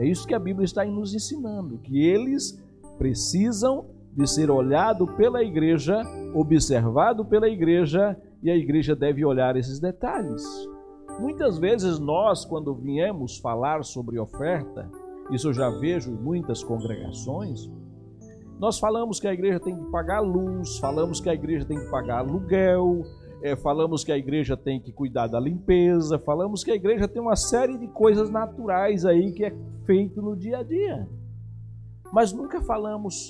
É 0.00 0.06
isso 0.06 0.26
que 0.26 0.32
a 0.34 0.38
Bíblia 0.38 0.64
está 0.64 0.82
nos 0.82 1.14
ensinando, 1.14 1.76
que 1.76 2.02
eles 2.02 2.58
precisam 2.96 3.84
de 4.16 4.26
ser 4.26 4.50
olhado 4.50 5.06
pela 5.06 5.42
igreja, 5.44 6.02
observado 6.34 7.22
pela 7.22 7.46
igreja 7.46 8.16
e 8.42 8.50
a 8.50 8.56
igreja 8.56 8.96
deve 8.96 9.26
olhar 9.26 9.56
esses 9.56 9.78
detalhes. 9.78 10.42
Muitas 11.20 11.58
vezes 11.58 11.98
nós, 11.98 12.46
quando 12.46 12.74
viemos 12.74 13.36
falar 13.36 13.84
sobre 13.84 14.18
oferta, 14.18 14.90
isso 15.30 15.48
eu 15.48 15.52
já 15.52 15.68
vejo 15.68 16.10
em 16.10 16.16
muitas 16.16 16.64
congregações, 16.64 17.70
nós 18.58 18.78
falamos 18.78 19.20
que 19.20 19.28
a 19.28 19.34
igreja 19.34 19.60
tem 19.60 19.76
que 19.76 19.90
pagar 19.90 20.20
luz, 20.20 20.78
falamos 20.78 21.20
que 21.20 21.28
a 21.28 21.34
igreja 21.34 21.66
tem 21.66 21.78
que 21.78 21.90
pagar 21.90 22.20
aluguel, 22.20 23.02
é, 23.42 23.56
falamos 23.56 24.04
que 24.04 24.12
a 24.12 24.18
igreja 24.18 24.56
tem 24.56 24.80
que 24.80 24.92
cuidar 24.92 25.26
da 25.26 25.40
limpeza, 25.40 26.18
falamos 26.18 26.62
que 26.62 26.70
a 26.70 26.74
igreja 26.74 27.08
tem 27.08 27.22
uma 27.22 27.36
série 27.36 27.78
de 27.78 27.88
coisas 27.88 28.30
naturais 28.30 29.04
aí 29.04 29.32
que 29.32 29.44
é 29.44 29.54
feito 29.86 30.20
no 30.20 30.36
dia 30.36 30.58
a 30.58 30.62
dia. 30.62 31.08
Mas 32.12 32.32
nunca 32.32 32.60
falamos 32.60 33.28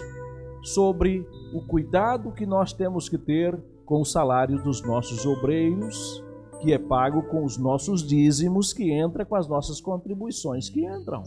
sobre 0.62 1.26
o 1.54 1.60
cuidado 1.66 2.32
que 2.32 2.44
nós 2.44 2.72
temos 2.72 3.08
que 3.08 3.18
ter 3.18 3.58
com 3.84 4.00
o 4.00 4.04
salário 4.04 4.62
dos 4.62 4.82
nossos 4.82 5.24
obreiros, 5.26 6.24
que 6.60 6.72
é 6.72 6.78
pago 6.78 7.22
com 7.24 7.44
os 7.44 7.56
nossos 7.56 8.06
dízimos, 8.06 8.72
que 8.72 8.90
entra 8.90 9.24
com 9.24 9.34
as 9.34 9.48
nossas 9.48 9.80
contribuições 9.80 10.68
que 10.68 10.84
entram. 10.84 11.22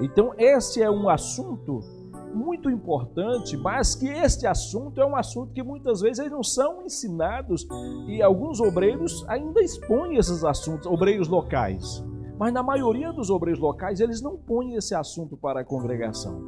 Então, 0.00 0.32
esse 0.38 0.82
é 0.82 0.90
um 0.90 1.08
assunto 1.08 1.80
muito 2.34 2.70
importante, 2.70 3.56
mas 3.56 3.94
que 3.94 4.08
este 4.08 4.46
assunto 4.46 5.00
é 5.00 5.06
um 5.06 5.16
assunto 5.16 5.52
que 5.52 5.62
muitas 5.62 6.00
vezes 6.00 6.18
eles 6.18 6.32
não 6.32 6.42
são 6.42 6.82
ensinados 6.82 7.66
e 8.06 8.22
alguns 8.22 8.60
obreiros 8.60 9.24
ainda 9.28 9.60
expõem 9.60 10.16
esses 10.16 10.44
assuntos, 10.44 10.86
obreiros 10.86 11.28
locais. 11.28 12.04
Mas 12.38 12.52
na 12.52 12.62
maioria 12.62 13.12
dos 13.12 13.30
obreiros 13.30 13.60
locais 13.60 14.00
eles 14.00 14.22
não 14.22 14.36
põem 14.36 14.74
esse 14.74 14.94
assunto 14.94 15.36
para 15.36 15.60
a 15.60 15.64
congregação. 15.64 16.42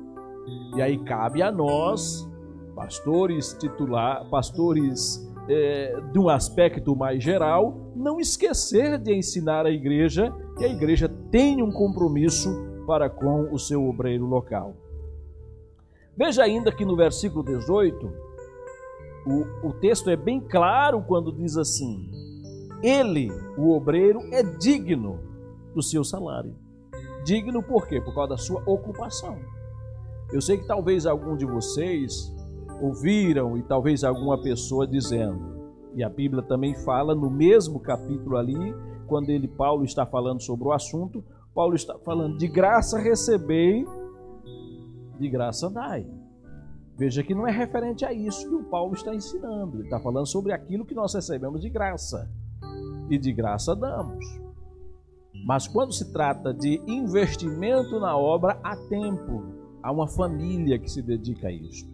E 0.76 0.82
aí 0.82 0.98
cabe 1.04 1.42
a 1.42 1.52
nós 1.52 2.28
pastores 2.74 3.54
titular, 3.60 4.28
pastores 4.30 5.28
é, 5.48 6.00
de 6.12 6.18
um 6.18 6.28
aspecto 6.28 6.96
mais 6.96 7.22
geral, 7.22 7.92
não 7.94 8.18
esquecer 8.20 8.98
de 8.98 9.14
ensinar 9.14 9.66
a 9.66 9.70
igreja 9.70 10.32
que 10.56 10.64
a 10.64 10.68
igreja 10.68 11.08
tem 11.30 11.62
um 11.62 11.70
compromisso 11.70 12.50
para 12.86 13.08
com 13.08 13.52
o 13.52 13.58
seu 13.58 13.86
obreiro 13.86 14.26
local. 14.26 14.74
Veja 16.16 16.42
ainda 16.42 16.70
que 16.70 16.84
no 16.84 16.96
versículo 16.96 17.44
18, 17.44 18.12
o, 19.26 19.68
o 19.68 19.72
texto 19.74 20.10
é 20.10 20.16
bem 20.16 20.40
claro 20.40 21.02
quando 21.02 21.32
diz 21.32 21.56
assim: 21.56 22.10
Ele, 22.82 23.30
o 23.56 23.70
obreiro, 23.74 24.20
é 24.32 24.42
digno 24.42 25.20
do 25.74 25.82
seu 25.82 26.04
salário. 26.04 26.54
Digno 27.24 27.62
por 27.62 27.86
quê? 27.86 28.00
Por 28.00 28.14
causa 28.14 28.30
da 28.30 28.36
sua 28.36 28.62
ocupação. 28.66 29.38
Eu 30.32 30.40
sei 30.40 30.58
que 30.58 30.66
talvez 30.66 31.06
algum 31.06 31.36
de 31.36 31.46
vocês 31.46 32.34
ouviram 32.80 33.56
e 33.56 33.62
talvez 33.62 34.02
alguma 34.02 34.40
pessoa 34.40 34.86
dizendo. 34.86 35.52
E 35.94 36.02
a 36.02 36.08
Bíblia 36.08 36.42
também 36.42 36.74
fala 36.74 37.14
no 37.14 37.30
mesmo 37.30 37.78
capítulo 37.78 38.36
ali, 38.36 38.74
quando 39.06 39.30
ele 39.30 39.46
Paulo 39.46 39.84
está 39.84 40.04
falando 40.06 40.42
sobre 40.42 40.66
o 40.66 40.72
assunto, 40.72 41.22
Paulo 41.54 41.74
está 41.74 41.98
falando 41.98 42.38
de 42.38 42.48
graça 42.48 42.98
recebei, 42.98 43.84
de 45.22 45.30
graça 45.30 45.70
dai. 45.70 46.04
Veja 46.98 47.22
que 47.22 47.34
não 47.34 47.46
é 47.46 47.50
referente 47.50 48.04
a 48.04 48.12
isso 48.12 48.48
que 48.48 48.54
o 48.54 48.64
Paulo 48.64 48.94
está 48.94 49.14
ensinando. 49.14 49.76
Ele 49.76 49.84
está 49.84 49.98
falando 49.98 50.26
sobre 50.26 50.52
aquilo 50.52 50.84
que 50.84 50.94
nós 50.94 51.14
recebemos 51.14 51.60
de 51.60 51.70
graça. 51.70 52.30
E 53.08 53.16
de 53.16 53.32
graça 53.32 53.74
damos. 53.74 54.24
Mas 55.46 55.66
quando 55.66 55.92
se 55.92 56.12
trata 56.12 56.52
de 56.52 56.82
investimento 56.86 57.98
na 57.98 58.16
obra, 58.16 58.58
há 58.62 58.76
tempo. 58.76 59.44
Há 59.82 59.90
uma 59.90 60.06
família 60.06 60.78
que 60.78 60.90
se 60.90 61.02
dedica 61.02 61.48
a 61.48 61.52
isso. 61.52 61.90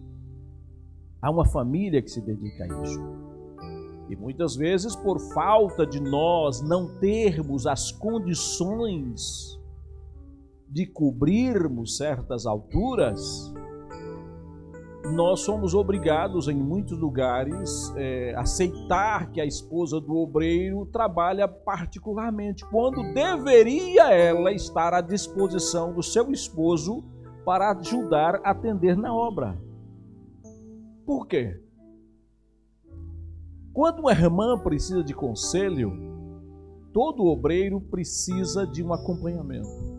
Há 1.21 1.31
uma 1.31 1.45
família 1.45 2.03
que 2.03 2.11
se 2.11 2.21
dedica 2.21 2.64
a 2.64 2.83
isso. 2.83 3.01
E 4.09 4.17
muitas 4.17 4.57
vezes, 4.57 4.97
por 4.97 5.19
falta 5.33 5.87
de 5.87 6.01
nós 6.01 6.62
não 6.62 6.99
termos 6.99 7.67
as 7.67 7.93
condições 7.93 9.58
de 10.71 10.87
cobrirmos 10.87 11.97
certas 11.97 12.47
alturas, 12.47 13.53
nós 15.13 15.41
somos 15.41 15.75
obrigados, 15.75 16.49
em 16.49 16.57
muitos 16.57 16.99
lugares, 16.99 17.93
é, 17.97 18.35
aceitar 18.37 19.31
que 19.31 19.41
a 19.41 19.47
esposa 19.47 20.01
do 20.01 20.17
obreiro 20.17 20.85
trabalha 20.87 21.49
particularmente, 21.49 22.65
quando 22.67 23.15
deveria 23.15 24.13
ela 24.13 24.53
estar 24.53 24.93
à 24.93 25.01
disposição 25.01 25.95
do 25.95 26.03
seu 26.03 26.31
esposo 26.31 27.03
para 27.45 27.71
ajudar 27.71 28.41
a 28.45 28.51
atender 28.51 28.97
na 28.97 29.15
obra. 29.15 29.59
Por 31.07 31.27
quê? 31.27 31.59
Quando 33.73 34.01
uma 34.01 34.13
irmã 34.13 34.59
precisa 34.59 35.03
de 35.03 35.15
conselho, 35.15 35.93
todo 36.93 37.25
obreiro 37.25 37.81
precisa 37.81 38.67
de 38.67 38.83
um 38.83 38.93
acompanhamento. 38.93 39.98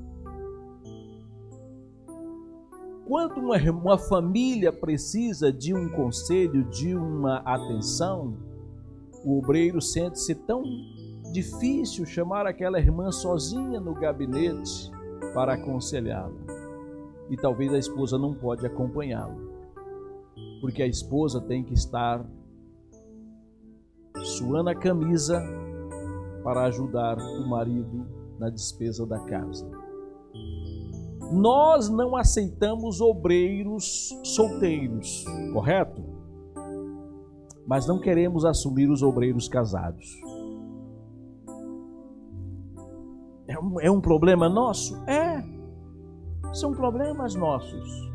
Quando 3.10 3.40
uma, 3.40 3.58
uma 3.72 3.98
família 3.98 4.72
precisa 4.72 5.52
de 5.52 5.74
um 5.74 5.90
conselho, 5.90 6.64
de 6.70 6.96
uma 6.96 7.40
atenção, 7.40 8.38
o 9.26 9.40
obreiro 9.40 9.82
sente-se 9.82 10.34
tão 10.34 10.64
difícil 11.34 12.06
chamar 12.06 12.48
aquela 12.48 12.80
irmã 12.80 13.12
sozinha 13.12 13.82
no 13.82 13.94
gabinete 13.94 14.90
para 15.34 15.56
aconselhá-la. 15.56 16.32
E 17.30 17.36
talvez 17.36 17.74
a 17.74 17.78
esposa 17.78 18.18
não 18.18 18.34
pode 18.34 18.66
acompanhá-lo 18.66 19.50
porque 20.62 20.84
a 20.84 20.88
esposa 20.88 21.42
tem 21.42 21.64
que 21.64 21.74
estar 21.74 22.26
suando 24.22 24.70
a 24.70 24.76
camisa 24.76 25.42
para 26.44 26.66
ajudar 26.66 27.18
o 27.18 27.48
marido 27.48 28.06
na 28.38 28.50
despesa 28.50 29.06
da 29.06 29.20
casa. 29.20 29.70
Nós 31.32 31.90
não 31.90 32.16
aceitamos 32.16 33.02
obreiros 33.02 34.10
solteiros, 34.24 35.24
correto? 35.54 36.04
Mas 37.68 37.86
não 37.88 38.00
queremos 38.00 38.46
assumir 38.46 38.90
os 38.90 39.04
obreiros 39.04 39.48
casados. 39.48 40.20
É 43.48 43.60
um, 43.60 43.80
é 43.80 43.92
um 43.92 44.02
problema 44.02 44.50
nosso? 44.50 44.96
É. 45.08 45.44
São 46.54 46.74
problemas 46.74 47.36
nossos 47.36 48.10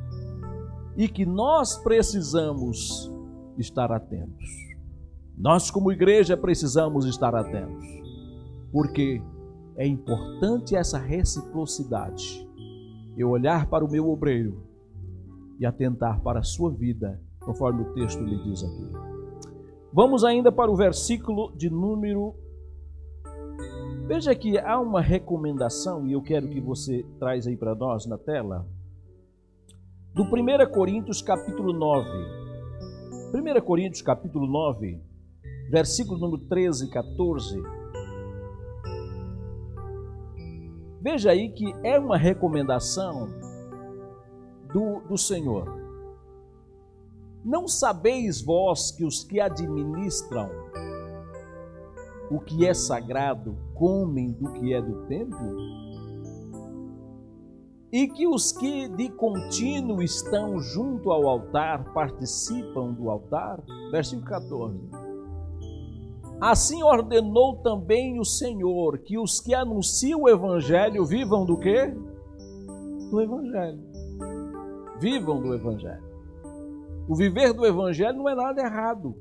e 0.97 1.09
que 1.09 1.27
nós 1.27 1.77
precisamos 1.77 3.13
estar 3.59 3.91
atentos. 3.93 4.49
Nós, 5.37 5.71
como 5.71 5.91
igreja, 5.91 6.37
precisamos 6.37 7.07
estar 7.07 7.35
atentos, 7.35 7.85
porque 8.73 9.21
é 9.77 9.87
importante 9.87 10.77
essa 10.77 10.99
reciprocidade. 10.99 12.49
Eu 13.17 13.31
olhar 13.31 13.67
para 13.67 13.85
o 13.85 13.91
meu 13.91 14.09
obreiro 14.09 14.63
e 15.59 15.67
atentar 15.67 16.21
para 16.21 16.41
a 16.41 16.43
sua 16.43 16.71
vida, 16.71 17.21
conforme 17.41 17.83
o 17.83 17.93
texto 17.93 18.23
lhe 18.23 18.43
diz 18.43 18.65
aqui. 18.65 18.91
Vamos 19.93 20.25
ainda 20.25 20.51
para 20.51 20.71
o 20.71 20.77
versículo 20.77 21.53
de 21.57 21.71
número. 21.71 22.35
Veja 24.07 24.35
que 24.35 24.59
há 24.59 24.81
uma 24.81 25.01
recomendação, 25.01 26.07
e 26.07 26.13
eu 26.13 26.23
quero 26.23 26.49
que 26.49 26.61
você 26.61 27.07
traz 27.19 27.47
aí 27.47 27.57
para 27.57 27.75
nós 27.75 28.05
na 28.07 28.19
tela, 28.19 28.67
do 30.13 30.23
1 30.23 30.71
Coríntios 30.73 31.23
capítulo 31.23 31.73
9. 31.73 32.09
1 33.33 33.61
Coríntios 33.65 34.03
capítulo 34.03 34.47
9, 34.47 35.01
versículo 35.71 36.19
número 36.19 36.43
13 36.49 36.87
e 36.87 36.91
14. 36.91 37.84
Veja 41.05 41.33
aí 41.33 41.51
que 41.51 41.71
é 41.83 41.99
uma 41.99 42.17
recomendação 42.17 43.29
do, 44.73 45.01
do 45.01 45.19
Senhor. 45.19 45.69
Não 47.45 47.69
sabeis 47.69 48.41
vós 48.41 48.91
que 48.91 49.05
os 49.05 49.23
que 49.23 49.39
administram 49.39 50.49
o 52.31 52.41
que 52.41 52.67
é 52.67 52.73
sagrado 52.73 53.55
comem 53.75 54.33
do 54.33 54.51
que 54.55 54.73
é 54.73 54.81
do 54.81 55.07
templo? 55.07 55.57
E 57.93 58.09
que 58.09 58.27
os 58.27 58.51
que 58.51 58.89
de 58.89 59.11
contínuo 59.11 60.03
estão 60.03 60.59
junto 60.59 61.13
ao 61.13 61.29
altar 61.29 61.93
participam 61.93 62.93
do 62.95 63.11
altar? 63.11 63.63
Versículo 63.91 64.27
14. 64.27 65.04
Assim 66.41 66.83
ordenou 66.83 67.57
também 67.59 68.19
o 68.19 68.25
Senhor 68.25 68.99
que 68.99 69.19
os 69.19 69.41
que 69.41 69.55
anunciam 69.55 70.23
o 70.23 70.29
Evangelho 70.29 71.05
vivam 71.05 71.45
do 71.47 71.57
quê? 71.57 71.95
Do 73.11 73.21
Evangelho. 73.21 73.81
Vivam 74.99 75.41
do 75.41 75.55
Evangelho. 75.55 76.03
O 77.09 77.15
viver 77.15 77.53
do 77.53 77.65
Evangelho 77.65 78.19
não 78.19 78.29
é 78.29 78.35
nada 78.35 78.61
errado. 78.61 79.15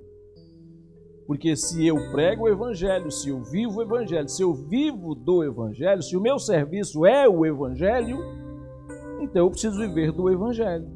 Porque 1.26 1.56
se 1.56 1.86
eu 1.86 1.96
prego 2.12 2.44
o 2.44 2.50
Evangelho, 2.50 3.10
se 3.12 3.30
eu 3.30 3.42
vivo 3.42 3.80
o 3.80 3.82
Evangelho, 3.82 4.28
se 4.28 4.42
eu 4.42 4.54
vivo 4.54 5.16
do 5.16 5.44
Evangelho, 5.44 6.02
se 6.02 6.18
o 6.18 6.22
meu 6.22 6.38
serviço 6.38 7.06
é 7.06 7.28
o 7.28 7.46
Evangelho, 7.46 8.18
então 9.22 9.46
eu 9.46 9.50
preciso 9.50 9.78
viver 9.78 10.12
do 10.12 10.30
Evangelho. 10.30 10.88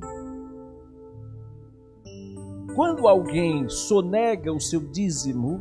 Quando 2.75 3.07
alguém 3.07 3.67
sonega 3.69 4.51
o 4.51 4.59
seu 4.59 4.81
dízimo, 4.81 5.59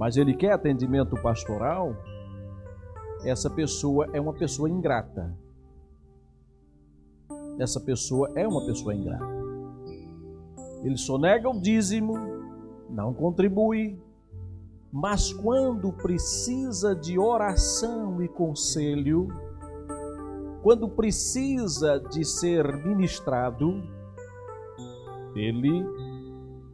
mas 0.00 0.16
ele 0.16 0.34
quer 0.34 0.50
atendimento 0.50 1.14
pastoral, 1.22 1.94
essa 3.24 3.48
pessoa 3.48 4.08
é 4.12 4.20
uma 4.20 4.32
pessoa 4.32 4.68
ingrata 4.68 5.32
essa 7.60 7.78
pessoa 7.78 8.30
é 8.34 8.48
uma 8.48 8.64
pessoa 8.64 8.94
ingrata. 8.94 9.40
Ele 10.82 10.96
sonega 10.96 11.48
o 11.48 11.60
dízimo, 11.60 12.14
não 12.88 13.12
contribui, 13.12 14.00
mas 14.90 15.30
quando 15.32 15.92
precisa 15.92 16.96
de 16.96 17.18
oração 17.18 18.22
e 18.22 18.28
conselho, 18.28 19.28
quando 20.62 20.88
precisa 20.88 21.98
de 22.10 22.24
ser 22.24 22.64
ministrado, 22.86 23.82
ele 25.34 25.84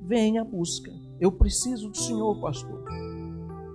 vem 0.03 0.39
à 0.39 0.45
busca. 0.45 0.93
Eu 1.19 1.33
preciso 1.33 1.91
do 1.91 1.97
Senhor, 1.97 2.41
pastor. 2.41 2.85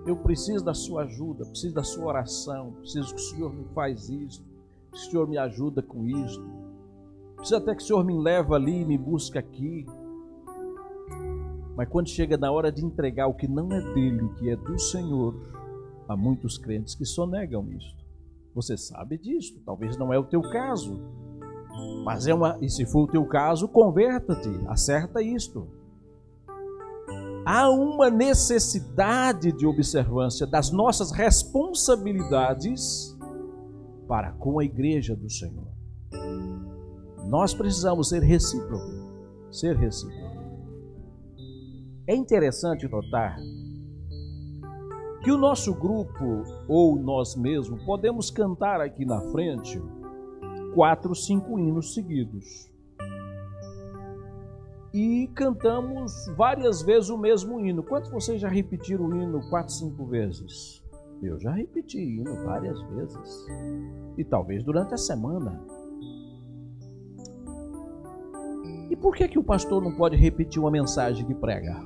Eu 0.06 0.16
preciso 0.16 0.66
da 0.66 0.74
sua 0.74 1.04
ajuda, 1.04 1.46
preciso 1.46 1.76
da 1.76 1.84
sua 1.84 2.06
oração, 2.06 2.72
preciso 2.80 3.14
que 3.14 3.22
o 3.22 3.26
Senhor 3.26 3.54
me 3.54 3.66
faz 3.76 4.10
isso, 4.10 4.44
que 4.92 4.98
o 4.98 5.02
Senhor 5.02 5.28
me 5.28 5.38
ajuda 5.38 5.82
com 5.82 6.08
isso. 6.08 6.44
Precisa 7.36 7.58
até 7.58 7.76
que 7.76 7.84
o 7.84 7.86
Senhor 7.86 8.04
me 8.04 8.18
leva 8.18 8.56
ali 8.56 8.84
me 8.84 8.98
busca 8.98 9.40
aqui. 9.40 9.86
Mas 11.76 11.88
quando 11.88 12.10
chega 12.10 12.38
na 12.38 12.52
hora 12.52 12.72
de 12.72 12.84
entregar 12.84 13.28
o 13.28 13.34
que 13.34 13.48
não 13.48 13.72
é 13.72 13.82
dele, 13.94 14.30
que 14.38 14.50
é 14.50 14.56
do 14.56 14.78
Senhor, 14.80 15.36
há 16.08 16.16
muitos 16.16 16.58
crentes 16.58 16.96
que 16.96 17.06
sonegam 17.06 17.72
isto. 17.72 18.02
Você 18.54 18.78
sabe 18.78 19.18
disso, 19.18 19.62
talvez 19.66 19.98
não 19.98 20.12
é 20.12 20.20
o 20.20 20.24
teu 20.24 20.42
caso. 20.42 21.00
Mas 22.04 22.28
é 22.28 22.34
uma, 22.34 22.58
e 22.62 22.70
se 22.70 22.86
for 22.86 23.04
o 23.04 23.08
teu 23.08 23.26
caso, 23.26 23.68
converta-te, 23.68 24.50
acerta 24.68 25.22
isto. 25.22 25.68
Há 27.46 27.70
uma 27.70 28.10
necessidade 28.10 29.52
de 29.52 29.66
observância 29.66 30.46
das 30.46 30.72
nossas 30.72 31.12
responsabilidades 31.12 33.18
para 34.08 34.32
com 34.34 34.60
a 34.60 34.64
igreja 34.64 35.16
do 35.16 35.30
Senhor. 35.30 35.68
Nós 37.28 37.54
precisamos 37.54 38.10
ser 38.10 38.22
recíprocos. 38.22 39.02
Ser 39.52 39.76
recíproco. 39.76 40.32
É 42.08 42.16
interessante 42.16 42.88
notar 42.88 43.38
que 45.24 45.32
o 45.32 45.38
nosso 45.38 45.74
grupo 45.74 46.44
ou 46.68 46.98
nós 46.98 47.36
mesmos 47.36 47.84
podemos 47.84 48.32
cantar 48.32 48.82
aqui 48.82 49.06
na 49.06 49.22
frente 49.32 49.80
quatro, 50.74 51.14
cinco 51.14 51.60
hinos 51.60 51.94
seguidos. 51.94 52.71
E 54.94 55.28
cantamos 55.36 56.28
várias 56.36 56.82
vezes 56.82 57.10
o 57.10 57.18
mesmo 57.18 57.66
hino. 57.66 57.82
Quantos 57.82 58.12
vocês 58.12 58.42
já 58.42 58.50
repetiram 58.50 59.06
o 59.06 59.16
hino 59.16 59.50
quatro, 59.50 59.74
cinco 59.74 60.06
vezes? 60.06 60.84
Eu 61.24 61.40
já 61.40 61.52
repeti 61.52 62.00
hino 62.00 62.44
várias 62.44 62.82
vezes. 62.90 63.46
E 64.18 64.24
talvez 64.26 64.64
durante 64.64 64.94
a 64.94 64.98
semana. 64.98 65.62
E 68.90 68.96
por 68.98 69.16
que, 69.16 69.30
que 69.30 69.40
o 69.40 69.44
pastor 69.44 69.82
não 69.82 69.96
pode 69.96 70.18
repetir 70.18 70.62
uma 70.62 70.70
mensagem 70.70 71.26
que 71.26 71.34
prega? 71.34 71.80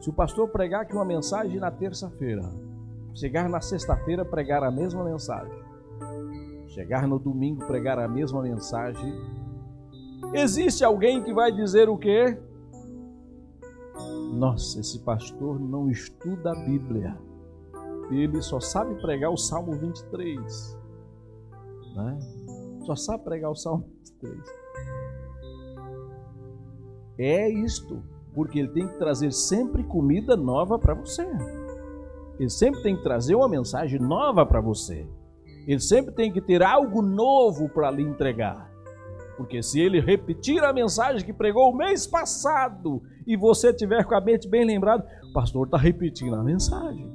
Se 0.00 0.10
o 0.10 0.12
pastor 0.12 0.48
pregar 0.48 0.82
aqui 0.82 0.94
uma 0.94 1.04
mensagem 1.04 1.58
na 1.58 1.70
terça-feira, 1.70 2.42
chegar 3.14 3.48
na 3.48 3.60
sexta-feira 3.60 4.24
pregar 4.24 4.62
a 4.62 4.70
mesma 4.70 5.04
mensagem, 5.04 5.59
chegar 6.70 7.06
no 7.06 7.18
domingo 7.18 7.66
pregar 7.66 7.98
a 7.98 8.08
mesma 8.08 8.42
mensagem, 8.42 9.12
existe 10.32 10.84
alguém 10.84 11.22
que 11.22 11.32
vai 11.32 11.52
dizer 11.52 11.88
o 11.88 11.98
quê? 11.98 12.38
Nossa, 14.32 14.80
esse 14.80 15.00
pastor 15.00 15.58
não 15.58 15.90
estuda 15.90 16.52
a 16.52 16.64
Bíblia. 16.64 17.18
Ele 18.10 18.40
só 18.40 18.60
sabe 18.60 18.94
pregar 19.00 19.30
o 19.30 19.36
Salmo 19.36 19.72
23. 19.72 20.78
Né? 21.94 22.18
Só 22.86 22.94
sabe 22.94 23.24
pregar 23.24 23.50
o 23.50 23.56
Salmo 23.56 23.88
3. 24.20 24.38
É 27.18 27.50
isto, 27.50 28.02
porque 28.32 28.60
ele 28.60 28.68
tem 28.68 28.86
que 28.88 28.96
trazer 28.96 29.32
sempre 29.32 29.84
comida 29.84 30.36
nova 30.36 30.78
para 30.78 30.94
você. 30.94 31.28
Ele 32.38 32.48
sempre 32.48 32.82
tem 32.82 32.96
que 32.96 33.02
trazer 33.02 33.34
uma 33.34 33.48
mensagem 33.48 34.00
nova 34.00 34.46
para 34.46 34.60
você. 34.60 35.06
Ele 35.70 35.80
sempre 35.80 36.14
tem 36.14 36.32
que 36.32 36.40
ter 36.40 36.62
algo 36.62 37.02
novo 37.02 37.68
para 37.68 37.90
lhe 37.90 38.02
entregar. 38.02 38.70
Porque 39.36 39.62
se 39.62 39.80
ele 39.80 40.00
repetir 40.00 40.62
a 40.62 40.72
mensagem 40.72 41.24
que 41.24 41.32
pregou 41.32 41.70
o 41.70 41.76
mês 41.76 42.06
passado 42.06 43.02
e 43.26 43.36
você 43.36 43.72
tiver 43.72 44.04
com 44.04 44.14
a 44.14 44.20
mente 44.20 44.48
bem 44.48 44.64
lembrado, 44.66 45.04
o 45.28 45.32
pastor 45.32 45.66
está 45.66 45.78
repetindo 45.78 46.34
a 46.34 46.42
mensagem. 46.42 47.10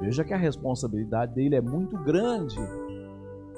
Veja 0.00 0.24
que 0.24 0.32
a 0.32 0.38
responsabilidade 0.38 1.34
dele 1.34 1.56
é 1.56 1.60
muito 1.60 1.96
grande 2.02 2.56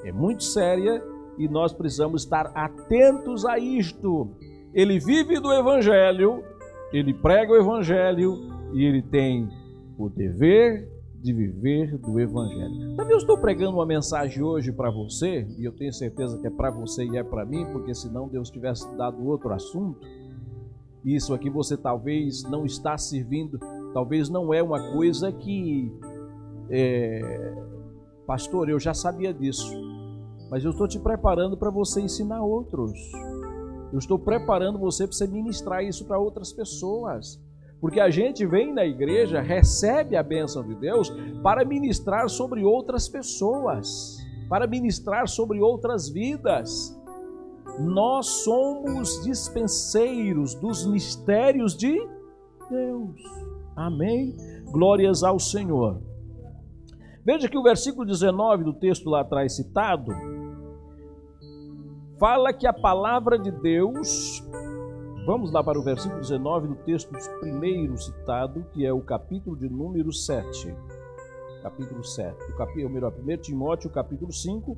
é 0.03 0.11
muito 0.11 0.43
séria 0.43 1.01
e 1.37 1.47
nós 1.47 1.73
precisamos 1.73 2.23
estar 2.23 2.51
atentos 2.53 3.45
a 3.45 3.57
isto. 3.57 4.29
Ele 4.73 4.99
vive 4.99 5.39
do 5.39 5.51
Evangelho, 5.53 6.43
ele 6.91 7.13
prega 7.13 7.53
o 7.53 7.55
Evangelho 7.55 8.33
e 8.73 8.83
ele 8.83 9.01
tem 9.01 9.47
o 9.97 10.09
dever 10.09 10.89
de 11.23 11.33
viver 11.33 11.97
do 11.97 12.19
Evangelho. 12.19 12.95
Sabe, 12.95 13.13
eu 13.13 13.17
estou 13.17 13.37
pregando 13.37 13.77
uma 13.77 13.85
mensagem 13.85 14.43
hoje 14.43 14.71
para 14.71 14.91
você, 14.91 15.47
e 15.57 15.63
eu 15.63 15.71
tenho 15.71 15.93
certeza 15.93 16.37
que 16.37 16.45
é 16.47 16.49
para 16.49 16.69
você 16.69 17.05
e 17.05 17.17
é 17.17 17.23
para 17.23 17.45
mim, 17.45 17.65
porque 17.71 17.95
senão 17.95 18.27
Deus 18.27 18.51
tivesse 18.51 18.85
dado 18.97 19.25
outro 19.25 19.53
assunto. 19.53 20.05
Isso 21.05 21.33
aqui 21.33 21.49
você 21.49 21.77
talvez 21.77 22.43
não 22.43 22.65
está 22.65 22.97
servindo, 22.97 23.57
talvez 23.93 24.29
não 24.29 24.53
é 24.53 24.61
uma 24.61 24.91
coisa 24.91 25.31
que. 25.31 25.91
É, 26.69 27.53
pastor, 28.27 28.69
eu 28.69 28.79
já 28.79 28.93
sabia 28.93 29.33
disso 29.33 29.73
mas 30.53 30.63
eu 30.63 30.69
estou 30.69 30.87
te 30.87 30.99
preparando 30.99 31.57
para 31.57 31.71
você 31.71 31.99
ensinar 31.99 32.43
outros. 32.43 32.93
Eu 33.91 33.97
estou 33.97 34.19
preparando 34.19 34.77
você 34.77 35.07
para 35.07 35.15
você 35.17 35.25
ministrar 35.25 35.83
isso 35.83 36.05
para 36.05 36.19
outras 36.19 36.53
pessoas. 36.53 37.41
Porque 37.83 37.99
a 37.99 38.09
gente 38.09 38.45
vem 38.45 38.73
na 38.73 38.85
igreja, 38.85 39.41
recebe 39.41 40.15
a 40.15 40.23
bênção 40.23 40.63
de 40.63 40.73
Deus 40.73 41.13
para 41.43 41.65
ministrar 41.65 42.29
sobre 42.29 42.63
outras 42.63 43.09
pessoas, 43.09 44.25
para 44.47 44.65
ministrar 44.65 45.27
sobre 45.27 45.59
outras 45.59 46.07
vidas. 46.07 46.97
Nós 47.81 48.25
somos 48.25 49.21
dispenseiros 49.25 50.55
dos 50.55 50.87
mistérios 50.87 51.75
de 51.75 51.99
Deus. 52.69 53.21
Amém? 53.75 54.33
Glórias 54.71 55.21
ao 55.21 55.37
Senhor. 55.37 56.01
Veja 57.25 57.49
que 57.49 57.57
o 57.57 57.63
versículo 57.63 58.05
19 58.05 58.63
do 58.63 58.73
texto 58.73 59.09
lá 59.09 59.19
atrás 59.19 59.57
citado 59.57 60.13
fala 62.17 62.53
que 62.53 62.65
a 62.65 62.71
palavra 62.71 63.37
de 63.37 63.51
Deus, 63.51 64.41
vamos 65.25 65.51
lá 65.51 65.63
para 65.63 65.79
o 65.79 65.83
versículo 65.83 66.19
19 66.19 66.67
do 66.67 66.75
texto 66.75 67.11
primeiro 67.39 67.97
citado, 67.97 68.65
que 68.73 68.85
é 68.85 68.91
o 68.91 69.01
capítulo 69.01 69.55
de 69.55 69.69
número 69.69 70.11
7. 70.11 70.75
Capítulo 71.61 72.03
7. 72.03 72.51
O 72.51 72.57
capítulo, 72.57 72.89
melhor, 72.89 73.13
1 73.13 73.37
Timóteo, 73.37 73.89
capítulo 73.89 74.31
5, 74.31 74.77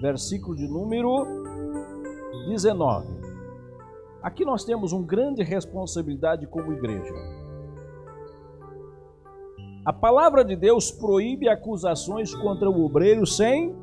versículo 0.00 0.56
de 0.56 0.68
número 0.68 1.24
19. 2.48 3.06
Aqui 4.22 4.44
nós 4.44 4.64
temos 4.64 4.92
uma 4.92 5.06
grande 5.06 5.42
responsabilidade 5.42 6.46
como 6.46 6.72
igreja. 6.72 7.14
A 9.84 9.92
palavra 9.92 10.44
de 10.44 10.54
Deus 10.54 10.90
proíbe 10.90 11.48
acusações 11.48 12.34
contra 12.34 12.68
o 12.68 12.84
obreiro 12.84 13.26
sem. 13.26 13.74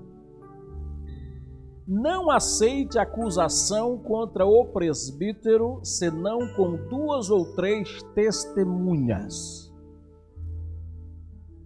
Não 1.88 2.32
aceite 2.32 2.98
acusação 2.98 4.00
contra 4.00 4.44
o 4.44 4.66
presbítero, 4.66 5.80
senão 5.84 6.40
com 6.56 6.78
duas 6.90 7.30
ou 7.30 7.54
três 7.54 8.02
testemunhas. 8.16 9.72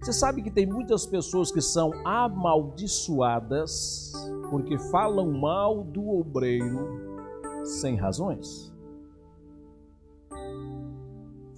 Você 0.01 0.11
sabe 0.11 0.41
que 0.41 0.51
tem 0.51 0.65
muitas 0.65 1.05
pessoas 1.05 1.53
que 1.53 1.61
são 1.61 1.93
amaldiçoadas 2.05 4.11
porque 4.49 4.77
falam 4.91 5.31
mal 5.31 5.85
do 5.85 6.09
obreiro 6.09 7.23
sem 7.63 7.95
razões? 7.95 8.75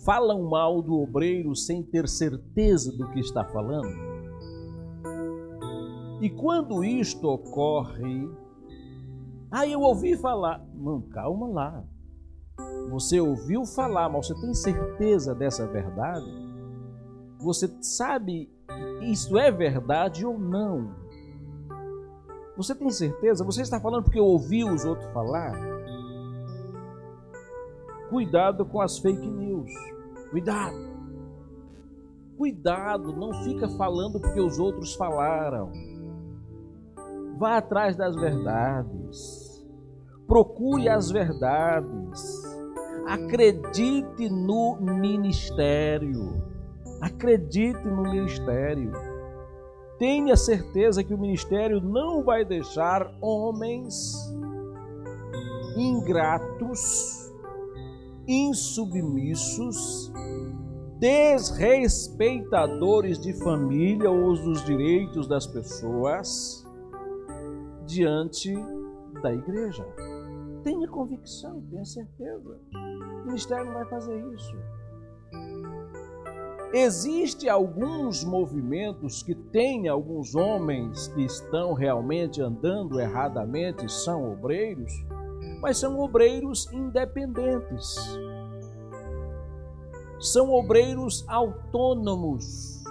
Falam 0.05 0.43
mal 0.43 0.83
do 0.83 0.99
obreiro 0.99 1.55
sem 1.55 1.81
ter 1.81 2.07
certeza 2.07 2.95
do 2.95 3.09
que 3.09 3.19
está 3.19 3.43
falando? 3.43 4.11
E 6.21 6.29
quando 6.29 6.83
isto 6.83 7.27
ocorre, 7.27 8.29
ah, 9.51 9.67
eu 9.67 9.81
ouvi 9.81 10.15
falar. 10.15 10.65
Não, 10.73 11.01
calma 11.01 11.47
lá. 11.47 11.83
Você 12.89 13.19
ouviu 13.19 13.65
falar, 13.65 14.07
mas 14.09 14.27
você 14.27 14.39
tem 14.39 14.53
certeza 14.53 15.35
dessa 15.35 15.67
verdade? 15.67 16.25
Você 17.39 17.67
sabe 17.81 18.49
isto 19.01 19.37
é 19.37 19.51
verdade 19.51 20.25
ou 20.25 20.39
não? 20.39 20.95
Você 22.55 22.73
tem 22.75 22.89
certeza? 22.89 23.43
Você 23.43 23.61
está 23.61 23.79
falando 23.79 24.03
porque 24.03 24.19
ouviu 24.19 24.71
os 24.71 24.85
outros 24.85 25.11
falar? 25.11 25.53
Cuidado 28.09 28.65
com 28.65 28.79
as 28.79 28.97
fake 28.99 29.27
news. 29.27 29.71
Cuidado. 30.29 30.91
Cuidado, 32.37 33.13
não 33.13 33.33
fica 33.43 33.67
falando 33.69 34.19
porque 34.19 34.39
os 34.39 34.59
outros 34.59 34.95
falaram. 34.95 35.71
Vá 37.37 37.57
atrás 37.57 37.95
das 37.95 38.15
verdades. 38.15 39.51
Procure 40.27 40.87
as 40.87 41.11
verdades. 41.11 42.41
Acredite 43.05 44.29
no 44.29 44.77
ministério. 44.79 46.43
Acredite 47.01 47.85
no 47.85 48.03
ministério. 48.03 48.91
Tenha 49.97 50.35
certeza 50.35 51.03
que 51.03 51.13
o 51.13 51.17
ministério 51.17 51.81
não 51.81 52.23
vai 52.23 52.45
deixar 52.45 53.11
homens 53.21 54.15
ingratos, 55.75 57.31
insubmissos, 58.27 60.11
desrespeitadores 60.99 63.19
de 63.19 63.33
família 63.33 64.09
ou 64.09 64.33
dos 64.33 64.63
direitos 64.63 65.27
das 65.27 65.45
pessoas 65.47 66.65
diante 67.85 68.53
da 69.21 69.33
igreja. 69.33 69.85
Tenha 70.63 70.87
convicção, 70.87 71.61
tenha 71.69 71.85
certeza. 71.85 72.59
O 72.73 73.25
ministério 73.25 73.65
não 73.65 73.73
vai 73.73 73.85
fazer 73.85 74.17
isso. 74.33 74.55
Existem 76.73 77.49
alguns 77.49 78.23
movimentos 78.23 79.21
que 79.21 79.35
têm 79.35 79.89
alguns 79.89 80.35
homens 80.35 81.09
que 81.09 81.21
estão 81.23 81.73
realmente 81.73 82.41
andando 82.41 82.97
erradamente, 82.97 83.91
são 83.91 84.31
obreiros, 84.31 84.93
mas 85.61 85.77
são 85.77 85.99
obreiros 85.99 86.71
independentes. 86.71 87.97
São 90.17 90.53
obreiros 90.53 91.25
autônomos 91.27 92.81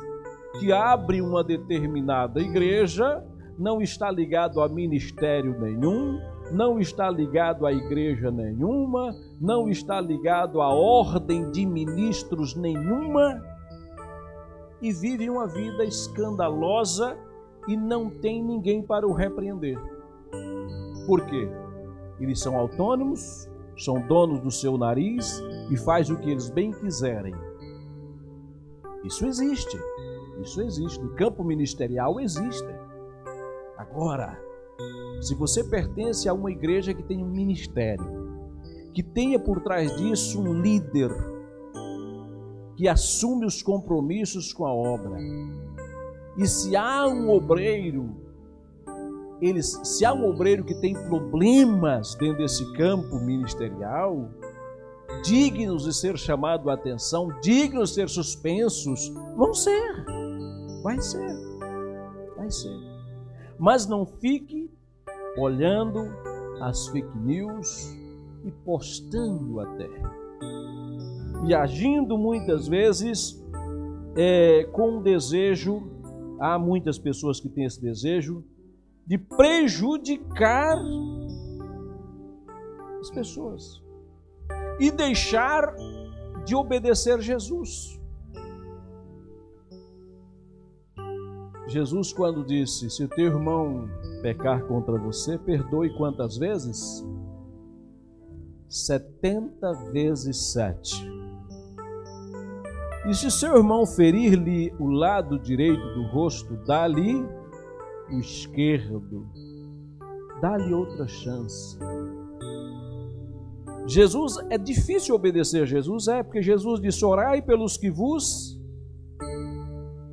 que 0.59 0.73
abrem 0.73 1.23
uma 1.23 1.43
determinada 1.43 2.39
igreja, 2.41 3.25
não 3.61 3.83
está 3.83 4.11
ligado 4.11 4.63
a 4.63 4.69
ministério 4.71 5.61
nenhum, 5.61 6.19
não 6.51 6.81
está 6.81 7.11
ligado 7.11 7.67
a 7.67 7.73
igreja 7.73 8.31
nenhuma, 8.31 9.15
não 9.39 9.69
está 9.69 10.01
ligado 10.01 10.63
a 10.63 10.69
ordem 10.69 11.51
de 11.51 11.67
ministros 11.67 12.57
nenhuma 12.57 13.39
e 14.81 14.91
vive 14.95 15.29
uma 15.29 15.47
vida 15.47 15.85
escandalosa 15.85 17.19
e 17.69 17.77
não 17.77 18.09
tem 18.09 18.43
ninguém 18.43 18.83
para 18.83 19.07
o 19.07 19.13
repreender. 19.13 19.79
Por 21.07 21.27
quê? 21.27 21.47
Eles 22.19 22.41
são 22.41 22.57
autônomos, 22.57 23.47
são 23.77 24.01
donos 24.07 24.41
do 24.41 24.51
seu 24.51 24.79
nariz 24.79 25.39
e 25.71 25.77
faz 25.77 26.09
o 26.09 26.17
que 26.17 26.31
eles 26.31 26.49
bem 26.49 26.73
quiserem. 26.73 27.35
Isso 29.05 29.27
existe. 29.27 29.79
Isso 30.41 30.63
existe. 30.63 30.99
No 30.99 31.15
campo 31.15 31.45
ministerial 31.45 32.19
existe. 32.19 32.80
Agora, 33.81 34.39
se 35.23 35.35
você 35.35 35.65
pertence 35.65 36.29
a 36.29 36.35
uma 36.35 36.51
igreja 36.51 36.93
que 36.93 37.03
tem 37.03 37.25
um 37.25 37.31
ministério, 37.31 38.05
que 38.93 39.03
tenha 39.03 39.39
por 39.39 39.63
trás 39.63 39.97
disso 39.97 40.39
um 40.39 40.53
líder, 40.53 41.11
que 42.77 42.87
assume 42.87 43.47
os 43.47 43.63
compromissos 43.63 44.53
com 44.53 44.67
a 44.67 44.73
obra. 44.73 45.19
E 46.37 46.47
se 46.47 46.77
há 46.77 47.09
um 47.09 47.31
obreiro, 47.31 48.15
eles, 49.41 49.81
se 49.83 50.05
há 50.05 50.13
um 50.13 50.29
obreiro 50.29 50.63
que 50.63 50.75
tem 50.75 50.93
problemas 51.09 52.15
dentro 52.17 52.37
desse 52.37 52.71
campo 52.75 53.19
ministerial, 53.21 54.29
dignos 55.25 55.85
de 55.85 55.95
ser 55.95 56.19
chamado 56.19 56.69
a 56.69 56.75
atenção, 56.75 57.29
dignos 57.41 57.91
de 57.91 57.95
ser 57.95 58.11
suspensos, 58.11 59.11
vão 59.39 59.55
ser. 59.55 60.05
Vai 60.83 61.01
ser. 61.01 61.35
Vai 62.37 62.51
ser. 62.51 62.90
Mas 63.61 63.87
não 63.87 64.05
fique 64.05 64.69
olhando 65.39 66.09
as 66.61 66.89
fake 66.89 67.19
news 67.19 67.95
e 68.45 68.51
postando 68.51 69.61
até 69.61 69.89
e 71.47 71.55
agindo 71.55 72.19
muitas 72.19 72.67
vezes 72.69 73.43
é, 74.17 74.65
com 74.73 74.99
um 74.99 75.03
desejo, 75.03 75.83
há 76.39 76.59
muitas 76.59 76.99
pessoas 76.99 77.41
que 77.41 77.49
têm 77.49 77.65
esse 77.65 77.81
desejo, 77.81 78.45
de 79.07 79.19
prejudicar 79.19 80.79
as 83.01 83.11
pessoas 83.11 83.83
e 84.79 84.91
deixar 84.91 85.75
de 86.45 86.55
obedecer 86.55 87.21
Jesus. 87.21 88.00
Jesus, 91.71 92.13
quando 92.13 92.45
disse: 92.45 92.91
Se 92.91 93.05
o 93.05 93.09
teu 93.09 93.27
irmão 93.27 93.89
pecar 94.23 94.67
contra 94.67 94.99
você, 94.99 95.39
perdoe 95.39 95.97
quantas 95.97 96.37
vezes? 96.37 97.07
Setenta 98.69 99.73
vezes 99.93 100.53
sete. 100.53 101.09
E 103.09 103.15
se 103.15 103.31
seu 103.31 103.57
irmão 103.57 103.87
ferir-lhe 103.87 104.75
o 104.81 104.89
lado 104.89 105.39
direito 105.39 105.83
do 105.95 106.09
rosto, 106.09 106.57
dá-lhe 106.67 107.25
o 108.11 108.19
esquerdo. 108.19 109.29
Dá-lhe 110.43 110.75
outra 110.75 111.07
chance. 111.07 111.79
Jesus, 113.87 114.39
é 114.51 114.59
difícil 114.59 115.15
obedecer 115.15 115.63
a 115.63 115.67
Jesus, 115.67 116.09
é, 116.09 116.23
porque 116.23 116.43
Jesus 116.43 116.81
disse: 116.81 117.05
Orai 117.05 117.41
pelos 117.41 117.77
que 117.77 117.91
vos 117.91 118.60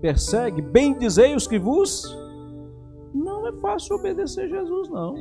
persegue, 0.02 0.62
bem 0.62 0.98
dizei 0.98 1.36
os 1.36 1.48
que 1.48 1.60
vos. 1.60 2.04
Não 3.14 3.48
é 3.48 3.54
fácil 3.54 3.96
obedecer 3.96 4.50
Jesus, 4.50 4.90
não. 4.90 5.16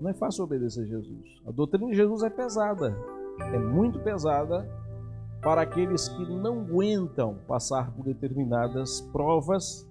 Não 0.00 0.10
é 0.10 0.14
fácil 0.14 0.44
obedecer 0.44 0.86
Jesus. 0.86 1.24
A 1.46 1.50
doutrina 1.50 1.88
de 1.88 1.96
Jesus 1.96 2.22
é 2.22 2.30
pesada, 2.30 2.96
é 3.52 3.58
muito 3.58 3.98
pesada 4.00 4.68
para 5.42 5.62
aqueles 5.62 6.08
que 6.08 6.24
não 6.24 6.60
aguentam 6.60 7.38
passar 7.46 7.92
por 7.92 8.04
determinadas 8.04 9.00
provas 9.12 9.88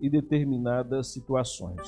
e 0.00 0.08
determinadas 0.08 1.08
situações. 1.08 1.80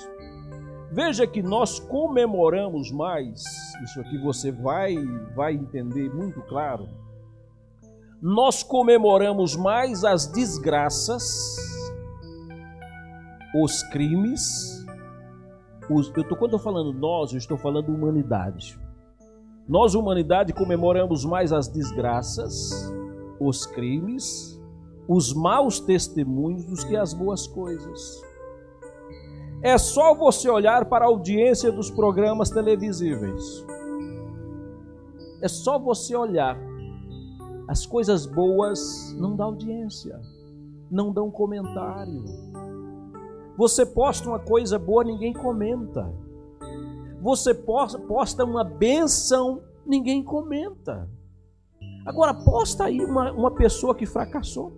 Veja 0.91 1.27
que 1.27 1.43
nós 1.43 1.79
comemoramos 1.79 2.91
mais, 2.91 3.43
isso 3.83 4.01
aqui 4.01 4.19
você 4.19 4.53
vai 4.53 4.95
vai 5.35 5.55
entender 5.55 6.13
muito 6.15 6.43
claro. 6.43 6.87
Nós 8.23 8.63
comemoramos 8.63 9.57
mais 9.57 10.05
as 10.05 10.29
desgraças, 10.29 11.57
os 13.53 13.83
crimes. 13.91 14.87
Os, 15.91 16.07
eu 16.17 16.23
tô, 16.23 16.37
quando 16.37 16.53
eu 16.53 16.57
estou 16.57 16.61
falando 16.61 16.93
nós, 16.93 17.33
eu 17.33 17.39
estou 17.39 17.59
falando 17.59 17.89
humanidade. 17.89 18.79
Nós, 19.69 19.97
humanidade, 19.97 20.53
comemoramos 20.53 21.25
mais 21.25 21.53
as 21.53 21.67
desgraças, 21.67 22.71
os 23.41 23.67
crimes, 23.67 24.57
os 25.09 25.35
maus 25.35 25.81
testemunhos 25.81 26.65
do 26.65 26.77
que 26.87 26.97
as 26.97 27.13
boas 27.13 27.49
coisas. 27.49 28.23
É 29.63 29.77
só 29.77 30.15
você 30.15 30.49
olhar 30.49 30.85
para 30.85 31.05
a 31.05 31.09
audiência 31.09 31.73
dos 31.73 31.91
programas 31.91 32.51
televisíveis. 32.51 33.67
É 35.41 35.49
só 35.49 35.77
você 35.77 36.15
olhar. 36.15 36.72
As 37.69 37.87
coisas 37.87 38.27
boas 38.27 39.15
não 39.19 39.37
dão 39.37 39.47
audiência, 39.47 40.21
não 40.91 41.13
dão 41.13 41.31
comentário. 41.31 42.25
Você 43.57 43.87
posta 43.87 44.29
uma 44.29 44.39
coisa 44.39 44.79
boa, 44.79 45.05
ninguém 45.05 45.33
comenta. 45.33 46.13
Você 47.21 47.55
posta 47.55 48.45
uma 48.45 48.65
benção, 48.65 49.63
ninguém 49.87 50.23
comenta. 50.23 51.09
Agora, 52.05 52.35
posta 52.35 52.85
aí 52.85 53.01
uma, 53.05 53.31
uma 53.31 53.51
pessoa 53.53 53.95
que 53.95 54.07
fracassou. 54.07 54.73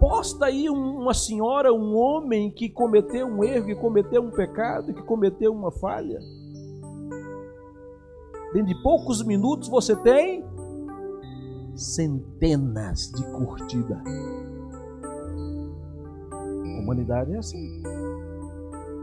Posta 0.00 0.46
aí 0.46 0.70
uma 0.70 1.12
senhora, 1.12 1.72
um 1.72 1.96
homem 1.96 2.50
que 2.50 2.68
cometeu 2.68 3.26
um 3.26 3.44
erro, 3.44 3.66
que 3.66 3.74
cometeu 3.74 4.22
um 4.22 4.30
pecado, 4.30 4.94
que 4.94 5.02
cometeu 5.02 5.52
uma 5.52 5.70
falha. 5.70 6.18
Dentro 8.52 8.68
de 8.68 8.82
poucos 8.82 9.22
minutos 9.22 9.68
você 9.68 9.94
tem 9.96 10.44
centenas 11.78 13.10
de 13.12 13.24
curtidas. 13.32 13.98
A 16.32 16.80
humanidade 16.80 17.32
é 17.32 17.38
assim. 17.38 17.82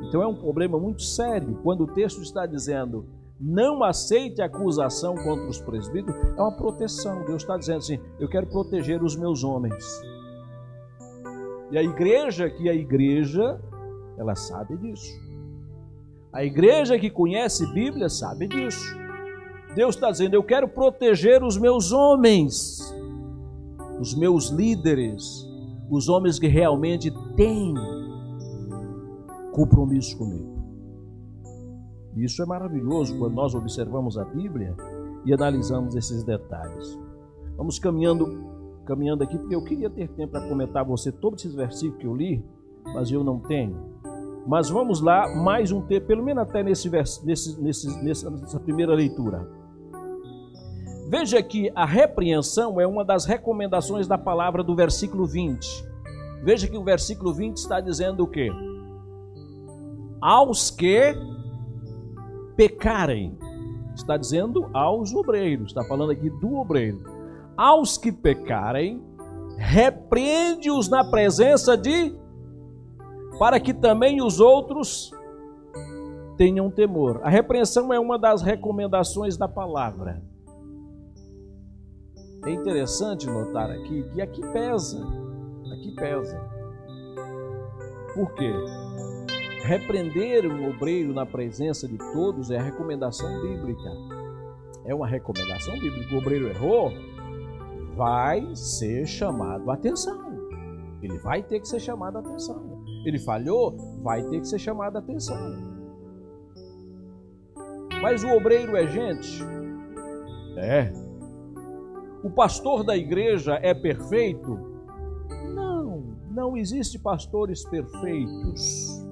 Então 0.08 0.22
é 0.22 0.28
um 0.28 0.36
problema 0.36 0.78
muito 0.78 1.02
sério 1.02 1.60
quando 1.64 1.86
o 1.86 1.88
texto 1.88 2.22
está 2.22 2.46
dizendo 2.46 3.06
não 3.40 3.84
aceite 3.84 4.42
acusação 4.42 5.16
contra 5.16 5.48
os 5.48 5.60
presbíteros, 5.60 6.16
é 6.38 6.42
uma 6.42 6.56
proteção. 6.56 7.26
Deus 7.26 7.42
está 7.42 7.58
dizendo 7.58 7.80
assim: 7.80 8.00
eu 8.20 8.30
quero 8.30 8.48
proteger 8.48 9.04
os 9.04 9.16
meus 9.16 9.44
homens. 9.44 9.86
E 11.72 11.78
a 11.78 11.84
igreja, 11.84 12.50
que 12.50 12.70
é 12.70 12.72
a 12.72 12.76
igreja, 12.76 13.60
ela 14.18 14.36
sabe 14.36 14.78
disso. 14.78 15.12
A 16.32 16.44
igreja 16.44 17.00
que 17.00 17.10
conhece 17.10 17.66
Bíblia 17.74 18.10
sabe 18.10 18.48
disso. 18.48 19.05
Deus 19.76 19.96
está 19.96 20.10
dizendo: 20.10 20.34
Eu 20.34 20.44
quero 20.44 20.68
proteger 20.68 21.44
os 21.44 21.58
meus 21.58 21.92
homens, 21.92 22.80
os 24.00 24.16
meus 24.16 24.50
líderes, 24.50 25.46
os 25.90 26.08
homens 26.08 26.40
que 26.40 26.48
realmente 26.48 27.12
têm 27.36 27.74
compromisso 29.52 30.18
comigo. 30.18 30.56
Isso 32.16 32.42
é 32.42 32.46
maravilhoso 32.46 33.18
quando 33.20 33.34
nós 33.34 33.54
observamos 33.54 34.18
a 34.18 34.24
Bíblia 34.24 34.74
e 35.26 35.34
analisamos 35.34 35.96
esses 35.96 36.24
detalhes. 36.24 36.98
Vamos 37.58 37.78
caminhando 37.78 38.56
caminhando 38.86 39.24
aqui, 39.24 39.38
porque 39.38 39.56
eu 39.56 39.64
queria 39.64 39.90
ter 39.90 40.08
tempo 40.10 40.34
para 40.34 40.48
comentar 40.48 40.86
você 40.86 41.12
todos 41.12 41.44
esses 41.44 41.56
versículos 41.56 42.00
que 42.00 42.06
eu 42.08 42.16
li, 42.16 42.46
mas 42.94 43.12
eu 43.12 43.24
não 43.24 43.40
tenho. 43.40 43.76
Mas 44.48 44.70
vamos 44.70 45.02
lá, 45.02 45.28
mais 45.44 45.72
um 45.72 45.82
tempo, 45.82 46.06
pelo 46.06 46.24
menos 46.24 46.44
até 46.44 46.62
nesse, 46.62 46.88
nesse, 47.26 47.60
nesse, 47.60 48.00
nessa 48.04 48.60
primeira 48.60 48.94
leitura. 48.94 49.50
Veja 51.18 51.42
que 51.42 51.72
a 51.74 51.86
repreensão 51.86 52.80
é 52.82 52.86
uma 52.86 53.06
das 53.06 53.24
recomendações 53.24 54.06
da 54.06 54.18
palavra 54.18 54.62
do 54.62 54.76
versículo 54.76 55.26
20. 55.26 55.66
Veja 56.44 56.68
que 56.68 56.78
o 56.78 56.84
versículo 56.84 57.34
20 57.34 57.56
está 57.56 57.80
dizendo 57.80 58.24
o 58.24 58.28
quê? 58.28 58.50
Aos 60.20 60.70
que 60.70 61.16
pecarem. 62.58 63.38
Está 63.96 64.18
dizendo 64.18 64.70
aos 64.74 65.14
obreiros, 65.14 65.68
está 65.68 65.86
falando 65.86 66.12
aqui 66.12 66.30
do 66.30 66.56
obreiro 66.56 67.02
aos 67.56 67.98
que 67.98 68.12
pecarem, 68.12 69.02
repreende-os 69.58 70.90
na 70.90 71.10
presença 71.10 71.78
de, 71.78 72.14
para 73.40 73.58
que 73.58 73.74
também 73.74 74.22
os 74.22 74.42
outros 74.42 75.12
tenham 76.36 76.70
temor. 76.70 77.22
A 77.24 77.30
repreensão 77.30 77.94
é 77.94 78.00
uma 78.00 78.20
das 78.20 78.42
recomendações 78.42 79.38
da 79.38 79.48
palavra. 79.48 80.22
É 82.46 82.52
interessante 82.52 83.28
notar 83.28 83.72
aqui 83.72 84.04
que 84.14 84.22
aqui 84.22 84.42
pesa, 84.54 85.04
aqui 85.74 85.96
pesa. 85.96 86.40
Por 88.14 88.32
quê? 88.34 88.54
Repreender 89.64 90.46
um 90.46 90.70
obreiro 90.70 91.12
na 91.12 91.26
presença 91.26 91.88
de 91.88 91.98
todos 91.98 92.52
é 92.52 92.58
a 92.58 92.62
recomendação 92.62 93.42
bíblica. 93.42 93.90
É 94.86 94.94
uma 94.94 95.08
recomendação 95.08 95.74
bíblica. 95.80 96.14
O 96.14 96.20
obreiro 96.20 96.48
errou, 96.48 96.92
vai 97.96 98.56
ser 98.56 99.08
chamado 99.08 99.72
a 99.72 99.74
atenção. 99.74 100.36
Ele 101.02 101.18
vai 101.18 101.42
ter 101.42 101.60
que 101.60 101.68
ser 101.68 101.80
chamado 101.80 102.18
a 102.18 102.20
atenção. 102.20 102.84
Ele 103.06 103.18
falhou, 103.18 103.76
vai 104.04 104.22
ter 104.24 104.40
que 104.40 104.48
ser 104.48 104.60
chamado 104.60 104.98
a 104.98 105.00
atenção. 105.00 105.38
Mas 108.02 108.24
o 108.24 108.30
obreiro 108.30 108.76
é 108.76 108.88
gente? 108.88 109.44
É. 110.58 111.05
O 112.26 112.30
pastor 112.32 112.84
da 112.84 112.98
igreja 112.98 113.60
é 113.62 113.72
perfeito? 113.72 114.58
Não, 115.54 116.18
não 116.32 116.58
existe 116.58 116.98
pastores 116.98 117.64
perfeitos. 117.70 119.06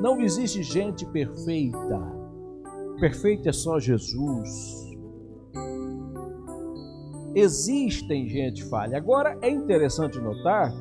Não 0.00 0.20
existe 0.20 0.60
gente 0.60 1.06
perfeita. 1.06 2.02
Perfeito 2.98 3.48
é 3.48 3.52
só 3.52 3.78
Jesus. 3.78 4.48
Existem 7.32 8.28
gente 8.28 8.64
falha. 8.64 8.98
Agora 8.98 9.38
é 9.40 9.48
interessante 9.48 10.18
notar 10.18 10.72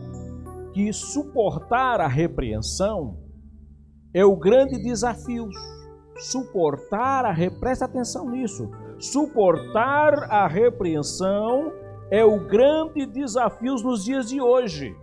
que 0.73 0.91
suportar 0.91 2.01
a 2.01 2.07
repreensão 2.07 3.19
é 4.15 4.25
o 4.25 4.35
grande 4.35 4.81
desafio. 4.81 5.47
Suportar 6.17 7.23
a 7.23 7.31
re... 7.31 7.51
presta 7.51 7.85
atenção 7.85 8.31
nisso. 8.31 8.67
Suportar 8.99 10.31
a 10.31 10.47
repreensão 10.47 11.71
é 12.09 12.23
o 12.23 12.47
grande 12.47 13.05
desafio 13.05 13.75
nos 13.75 14.03
dias 14.03 14.29
de 14.29 14.39
hoje. 14.39 14.95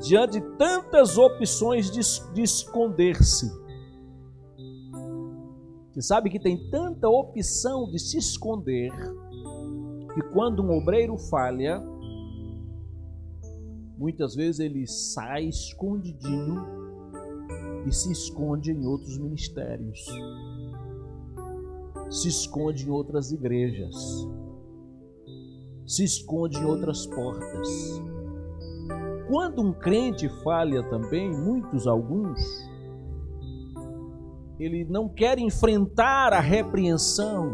Diante 0.00 0.40
de 0.40 0.56
tantas 0.56 1.16
opções 1.16 1.90
de, 1.90 2.00
de 2.32 2.42
esconder-se, 2.42 3.50
você 5.92 6.00
sabe 6.00 6.30
que 6.30 6.40
tem 6.40 6.70
tanta 6.70 7.08
opção 7.08 7.88
de 7.90 7.98
se 7.98 8.16
esconder 8.16 8.90
que 10.14 10.22
quando 10.32 10.62
um 10.62 10.76
obreiro 10.76 11.18
falha, 11.18 11.80
muitas 13.98 14.34
vezes 14.34 14.58
ele 14.60 14.86
sai 14.86 15.44
escondidinho 15.44 16.81
e 17.86 17.92
se 17.92 18.12
esconde 18.12 18.72
em 18.72 18.86
outros 18.86 19.18
ministérios, 19.18 20.06
se 22.10 22.28
esconde 22.28 22.86
em 22.86 22.90
outras 22.90 23.32
igrejas, 23.32 23.94
se 25.86 26.04
esconde 26.04 26.58
em 26.58 26.64
outras 26.64 27.06
portas. 27.06 28.00
Quando 29.28 29.62
um 29.62 29.72
crente 29.72 30.28
falha 30.42 30.82
também, 30.90 31.30
muitos, 31.30 31.86
alguns, 31.86 32.38
ele 34.58 34.84
não 34.84 35.08
quer 35.08 35.38
enfrentar 35.38 36.32
a 36.32 36.40
repreensão, 36.40 37.52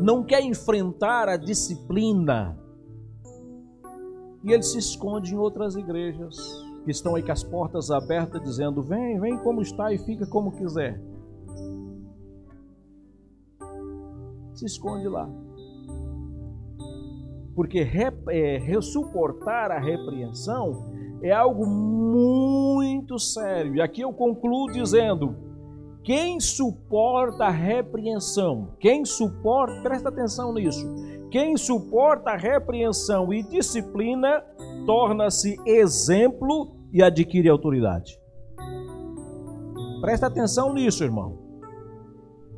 não 0.00 0.22
quer 0.22 0.42
enfrentar 0.42 1.28
a 1.28 1.36
disciplina. 1.36 2.58
E 4.44 4.52
ele 4.52 4.62
se 4.62 4.78
esconde 4.78 5.34
em 5.34 5.38
outras 5.38 5.74
igrejas 5.74 6.67
que 6.88 6.92
estão 6.92 7.16
aí 7.16 7.22
com 7.22 7.32
as 7.32 7.44
portas 7.44 7.90
abertas, 7.90 8.42
dizendo: 8.42 8.80
Vem, 8.80 9.20
vem 9.20 9.36
como 9.36 9.60
está 9.60 9.92
e 9.92 9.98
fica 9.98 10.26
como 10.26 10.52
quiser. 10.52 10.98
Se 14.54 14.64
esconde 14.64 15.06
lá. 15.06 15.28
Porque 17.54 17.86
é, 18.30 18.80
suportar 18.80 19.70
a 19.70 19.78
repreensão 19.78 20.90
é 21.20 21.30
algo 21.30 21.66
muito 21.66 23.18
sério. 23.18 23.76
E 23.76 23.82
aqui 23.82 24.00
eu 24.00 24.12
concluo 24.14 24.72
dizendo: 24.72 25.36
quem 26.02 26.40
suporta 26.40 27.44
a 27.44 27.50
repreensão, 27.50 28.70
quem 28.80 29.04
suporta, 29.04 29.82
presta 29.82 30.08
atenção 30.08 30.54
nisso, 30.54 30.88
quem 31.30 31.54
suporta 31.58 32.30
a 32.30 32.36
repreensão 32.36 33.30
e 33.30 33.42
disciplina, 33.42 34.42
torna-se 34.86 35.60
exemplo 35.66 36.77
e 36.92 37.02
adquire 37.02 37.48
autoridade. 37.48 38.18
Presta 40.00 40.26
atenção 40.26 40.72
nisso, 40.72 41.04
irmão. 41.04 41.38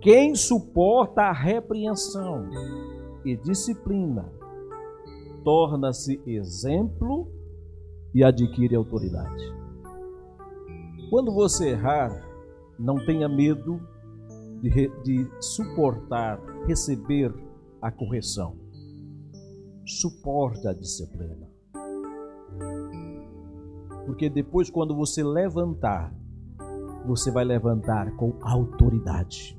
Quem 0.01 0.35
suporta 0.35 1.22
a 1.22 1.33
repreensão 1.33 2.49
e 3.24 3.37
disciplina 3.37 4.31
torna-se 5.45 6.20
exemplo 6.26 7.31
e 8.14 8.24
adquire 8.24 8.74
autoridade. 8.74 9.45
Quando 11.11 11.33
você 11.33 11.70
errar, 11.70 12.11
não 12.78 13.05
tenha 13.05 13.28
medo 13.28 13.81
de, 14.62 14.89
de 15.03 15.28
suportar, 15.41 16.41
receber 16.66 17.35
a 17.81 17.91
correção. 17.91 18.57
Suporte 19.85 20.68
a 20.68 20.72
disciplina. 20.72 21.49
Porque 24.07 24.28
depois, 24.28 24.70
quando 24.70 24.94
você 24.94 25.22
levantar, 25.22 26.12
você 27.07 27.30
vai 27.30 27.44
levantar 27.44 28.14
com 28.16 28.34
autoridade. 28.40 29.59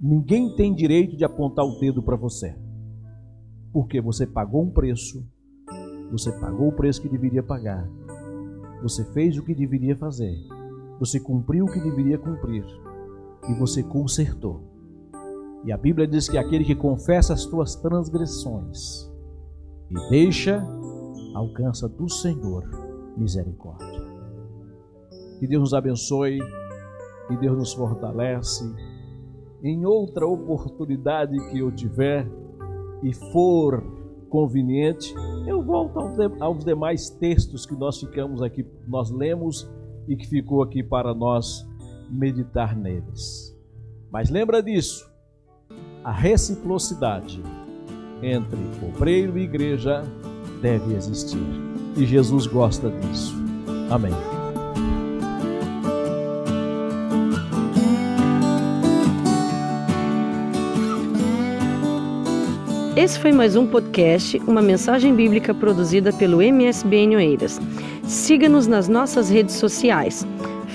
Ninguém 0.00 0.54
tem 0.54 0.74
direito 0.74 1.16
de 1.16 1.24
apontar 1.24 1.64
o 1.64 1.78
dedo 1.80 2.02
para 2.02 2.16
você. 2.16 2.56
Porque 3.72 4.00
você 4.00 4.26
pagou 4.26 4.62
um 4.62 4.70
preço, 4.70 5.26
você 6.10 6.32
pagou 6.32 6.68
o 6.68 6.72
preço 6.72 7.02
que 7.02 7.08
deveria 7.08 7.42
pagar, 7.42 7.88
você 8.82 9.04
fez 9.12 9.36
o 9.36 9.44
que 9.44 9.54
deveria 9.54 9.96
fazer, 9.96 10.34
você 10.98 11.20
cumpriu 11.20 11.64
o 11.64 11.72
que 11.72 11.80
deveria 11.80 12.16
cumprir 12.16 12.64
e 13.48 13.54
você 13.54 13.82
consertou. 13.82 14.62
E 15.64 15.72
a 15.72 15.76
Bíblia 15.76 16.06
diz 16.06 16.28
que 16.28 16.38
aquele 16.38 16.64
que 16.64 16.74
confessa 16.74 17.34
as 17.34 17.44
tuas 17.44 17.74
transgressões 17.74 19.10
e 19.90 20.10
deixa, 20.10 20.64
alcança 21.34 21.88
do 21.88 22.08
Senhor 22.08 22.64
misericórdia. 23.16 24.00
Que 25.38 25.46
Deus 25.46 25.60
nos 25.60 25.74
abençoe, 25.74 26.38
que 27.28 27.36
Deus 27.36 27.56
nos 27.56 27.72
fortalece. 27.72 28.64
Em 29.62 29.84
outra 29.84 30.26
oportunidade 30.26 31.36
que 31.50 31.58
eu 31.58 31.70
tiver 31.70 32.28
e 33.02 33.12
for 33.32 33.82
conveniente, 34.28 35.14
eu 35.46 35.62
volto 35.62 35.98
aos 36.40 36.64
demais 36.64 37.10
textos 37.10 37.64
que 37.64 37.74
nós 37.74 37.98
ficamos 37.98 38.42
aqui, 38.42 38.66
nós 38.86 39.10
lemos 39.10 39.68
e 40.06 40.16
que 40.16 40.26
ficou 40.26 40.62
aqui 40.62 40.82
para 40.82 41.14
nós 41.14 41.66
meditar 42.10 42.76
neles. 42.76 43.56
Mas 44.10 44.30
lembra 44.30 44.62
disso, 44.62 45.08
a 46.02 46.12
reciprocidade 46.12 47.42
entre 48.22 48.58
obreiro 48.86 49.38
e 49.38 49.42
igreja 49.42 50.02
deve 50.60 50.94
existir. 50.94 51.38
E 51.96 52.06
Jesus 52.06 52.46
gosta 52.46 52.90
disso. 52.90 53.34
Amém. 53.90 54.12
Esse 62.96 63.18
foi 63.20 63.30
mais 63.30 63.54
um 63.54 63.64
podcast, 63.64 64.38
uma 64.46 64.60
mensagem 64.60 65.14
bíblica 65.14 65.54
produzida 65.54 66.12
pelo 66.12 66.42
MSBN 66.42 67.14
Oeiras. 67.14 67.60
Siga-nos 68.02 68.66
nas 68.66 68.88
nossas 68.88 69.30
redes 69.30 69.54
sociais, 69.54 70.26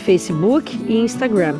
Facebook 0.06 0.74
e 0.88 0.98
Instagram. 1.00 1.60